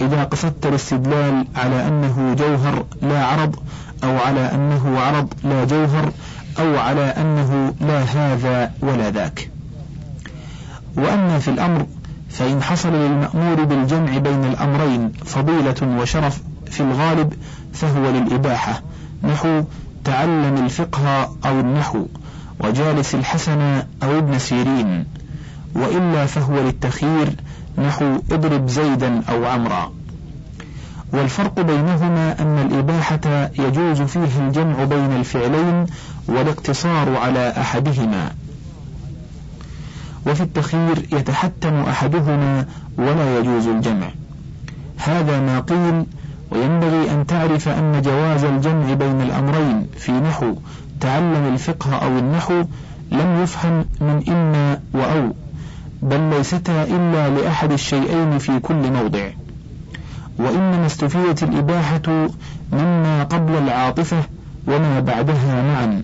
إذا 0.00 0.24
قصدت 0.24 0.66
الاستدلال 0.66 1.46
على 1.56 1.88
أنه 1.88 2.34
جوهر 2.38 2.84
لا 3.02 3.24
عرض 3.24 3.56
أو 4.04 4.18
على 4.18 4.40
أنه 4.54 5.00
عرض 5.00 5.34
لا 5.44 5.64
جوهر 5.64 6.12
أو 6.58 6.78
على 6.78 7.04
أنه 7.04 7.74
لا 7.80 8.02
هذا 8.02 8.72
ولا 8.80 9.10
ذاك. 9.10 9.50
وأما 10.96 11.38
في 11.38 11.48
الأمر 11.48 11.86
فإن 12.32 12.62
حصل 12.62 12.92
للمأمور 12.92 13.64
بالجمع 13.64 14.18
بين 14.18 14.44
الأمرين 14.44 15.12
فضيلة 15.24 15.98
وشرف 16.00 16.40
في 16.70 16.80
الغالب 16.80 17.32
فهو 17.72 18.10
للإباحة 18.10 18.82
نحو 19.22 19.62
تعلم 20.04 20.64
الفقه 20.64 21.36
أو 21.46 21.60
النحو 21.60 22.06
وجالس 22.60 23.14
الحسن 23.14 23.82
أو 24.02 24.18
ابن 24.18 24.38
سيرين 24.38 25.04
وإلا 25.74 26.26
فهو 26.26 26.60
للتخيير 26.60 27.34
نحو 27.78 28.18
اضرب 28.32 28.68
زيدا 28.68 29.22
أو 29.28 29.44
عمرا. 29.44 29.92
والفرق 31.12 31.60
بينهما 31.60 32.40
أن 32.40 32.58
الإباحة 32.58 33.50
يجوز 33.58 34.02
فيها 34.02 34.48
الجمع 34.48 34.84
بين 34.84 35.12
الفعلين 35.12 35.86
والاقتصار 36.28 37.16
على 37.16 37.54
أحدهما. 37.56 38.32
وفي 40.26 40.40
التخيير 40.40 40.98
يتحتم 41.12 41.74
أحدهما 41.74 42.66
ولا 42.98 43.38
يجوز 43.38 43.66
الجمع. 43.66 44.08
هذا 44.96 45.40
ما 45.40 45.60
قيل 45.60 46.04
وينبغي 46.50 47.10
أن 47.10 47.26
تعرف 47.26 47.68
أن 47.68 48.02
جواز 48.02 48.44
الجمع 48.44 48.92
بين 48.94 49.20
الأمرين 49.20 49.86
في 49.96 50.12
نحو 50.12 50.54
تعلم 51.00 51.52
الفقه 51.52 51.94
أو 51.96 52.18
النحو 52.18 52.64
لم 53.12 53.42
يفهم 53.42 53.84
من 54.00 54.24
إما 54.28 54.80
وأو 54.94 55.32
بل 56.02 56.20
ليستا 56.20 56.82
إلا 56.84 57.28
لأحد 57.28 57.72
الشيئين 57.72 58.38
في 58.38 58.58
كل 58.58 58.92
موضع. 58.92 59.28
وإنما 60.38 60.86
استفيدت 60.86 61.42
الإباحة 61.42 62.28
مما 62.72 63.24
قبل 63.24 63.52
العاطفة 63.52 64.22
وما 64.66 65.00
بعدها 65.00 65.62
معا 65.62 66.02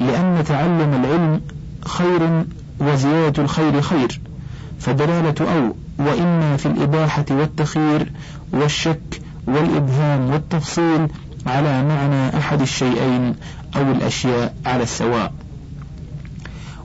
لأن 0.00 0.44
تعلم 0.44 1.04
العلم 1.04 1.40
خير 1.84 2.44
وزيادة 2.82 3.42
الخير 3.42 3.80
خير 3.80 4.20
فدلالة 4.80 5.34
أو 5.40 5.74
وإما 5.98 6.56
في 6.56 6.66
الإباحة 6.66 7.24
والتخيير 7.30 8.12
والشك 8.52 9.20
والإبهام 9.46 10.30
والتفصيل 10.30 11.08
على 11.46 11.84
معنى 11.84 12.38
أحد 12.38 12.60
الشيئين 12.60 13.34
أو 13.76 13.82
الأشياء 13.82 14.54
على 14.66 14.82
السواء. 14.82 15.32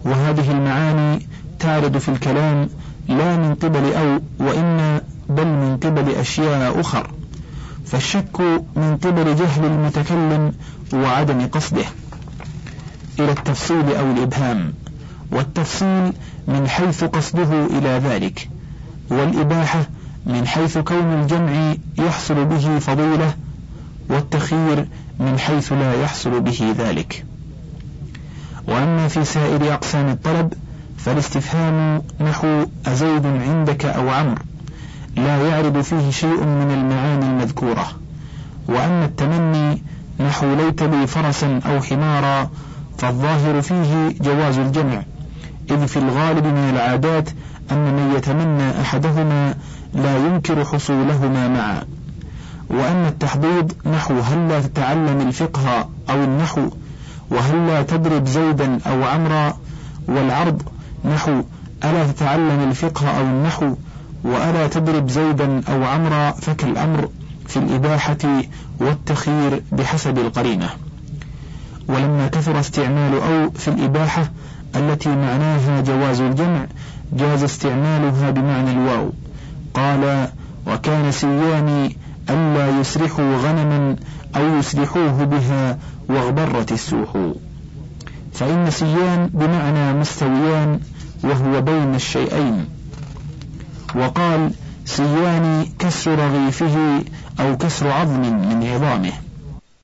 وهذه 0.05 0.51
المعاني 0.51 1.27
تارد 1.59 1.97
في 1.97 2.09
الكلام 2.09 2.69
لا 3.07 3.37
من 3.37 3.55
قبل 3.55 3.93
أو 3.93 4.19
وإما 4.39 5.01
بل 5.29 5.45
من 5.45 5.77
قبل 5.83 6.09
أشياء 6.11 6.79
أخر 6.81 7.11
فالشك 7.85 8.41
من 8.75 8.97
قبل 9.03 9.35
جهل 9.35 9.65
المتكلم 9.65 10.53
وعدم 10.93 11.47
قصده. 11.47 11.85
إلى 13.19 13.31
التفصيل 13.31 13.95
أو 13.95 14.11
الإبهام. 14.11 14.73
والتفصيل 15.31 16.13
من 16.47 16.67
حيث 16.67 17.03
قصده 17.03 17.65
إلى 17.65 17.89
ذلك 17.89 18.49
والإباحة 19.09 19.87
من 20.25 20.47
حيث 20.47 20.77
كون 20.77 21.13
الجمع 21.21 21.75
يحصل 21.97 22.45
به 22.45 22.79
فضيلة 22.79 23.33
والتخيير 24.09 24.87
من 25.19 25.39
حيث 25.39 25.73
لا 25.73 26.01
يحصل 26.01 26.41
به 26.41 26.75
ذلك. 26.77 27.25
وأما 28.67 29.07
في 29.07 29.25
سائر 29.25 29.73
أقسام 29.73 30.09
الطلب 30.09 30.53
فالاستفهام 30.97 32.01
نحو 32.21 32.65
أزيد 32.85 33.25
عندك 33.25 33.85
أو 33.85 34.09
عمرو 34.09 34.41
لا 35.17 35.49
يعرض 35.49 35.81
فيه 35.81 36.09
شيء 36.11 36.43
من 36.43 36.71
المعاني 36.71 37.25
المذكورة. 37.25 37.87
وأما 38.67 39.05
التمني 39.05 39.83
نحو 40.19 40.55
ليت 40.55 40.83
لي 40.83 41.07
فرسا 41.07 41.59
أو 41.65 41.81
حمارا 41.81 42.49
فالظاهر 42.97 43.61
فيه 43.61 44.15
جواز 44.21 44.57
الجمع. 44.57 45.03
إذ 45.71 45.87
في 45.87 45.97
الغالب 45.97 46.45
من 46.45 46.69
العادات 46.73 47.29
أن 47.71 47.93
من 47.93 48.15
يتمنى 48.17 48.81
أحدهما 48.81 49.55
لا 49.93 50.17
ينكر 50.17 50.65
حصولهما 50.65 51.47
معا 51.47 51.83
وأما 52.69 53.07
التحضيض 53.07 53.71
نحو 53.85 54.19
هل 54.19 54.47
لا 54.49 54.61
تتعلم 54.61 55.21
الفقه 55.27 55.89
أو 56.09 56.23
النحو 56.23 56.69
وهل 57.29 57.67
لا 57.67 57.81
تضرب 57.81 58.27
زيدا 58.27 58.79
أو 58.87 59.03
عمرا 59.03 59.57
والعرض 60.07 60.61
نحو 61.05 61.43
ألا 61.83 62.11
تتعلم 62.11 62.69
الفقه 62.69 63.19
أو 63.19 63.21
النحو 63.21 63.75
وألا 64.23 64.67
تضرب 64.67 65.09
زيدا 65.09 65.61
أو 65.69 65.83
عمرا 65.83 66.31
فكالأمر 66.31 67.09
في 67.47 67.57
الإباحة 67.57 68.17
والتخيير 68.79 69.63
بحسب 69.71 70.17
القرينة. 70.17 70.69
ولما 71.87 72.27
كثر 72.27 72.59
استعمال 72.59 73.13
أو 73.13 73.49
في 73.49 73.67
الإباحة 73.67 74.31
التي 74.77 75.09
معناها 75.09 75.81
جواز 75.81 76.21
الجمع 76.21 76.65
جاز 77.13 77.43
استعمالها 77.43 78.31
بمعنى 78.31 78.71
الواو. 78.71 79.11
قال 79.73 80.27
وكان 80.67 81.11
سيان 81.11 81.91
ألا 82.29 82.79
يسرحوا 82.79 83.37
غنما 83.37 83.95
أو 84.35 84.57
يسرحوه 84.57 85.23
بها 85.23 85.77
واغبرت 86.09 86.71
السوح. 86.71 87.09
فإن 88.33 88.71
سيان 88.71 89.29
بمعنى 89.33 89.93
مستويان 89.99 90.79
وهو 91.23 91.61
بين 91.61 91.95
الشيئين. 91.95 92.65
وقال 93.95 94.51
سيان 94.85 95.67
كسر 95.79 96.19
رغيفه 96.19 97.03
أو 97.39 97.57
كسر 97.57 97.91
عظم 97.91 98.21
من 98.21 98.69
عظامه. 98.73 99.11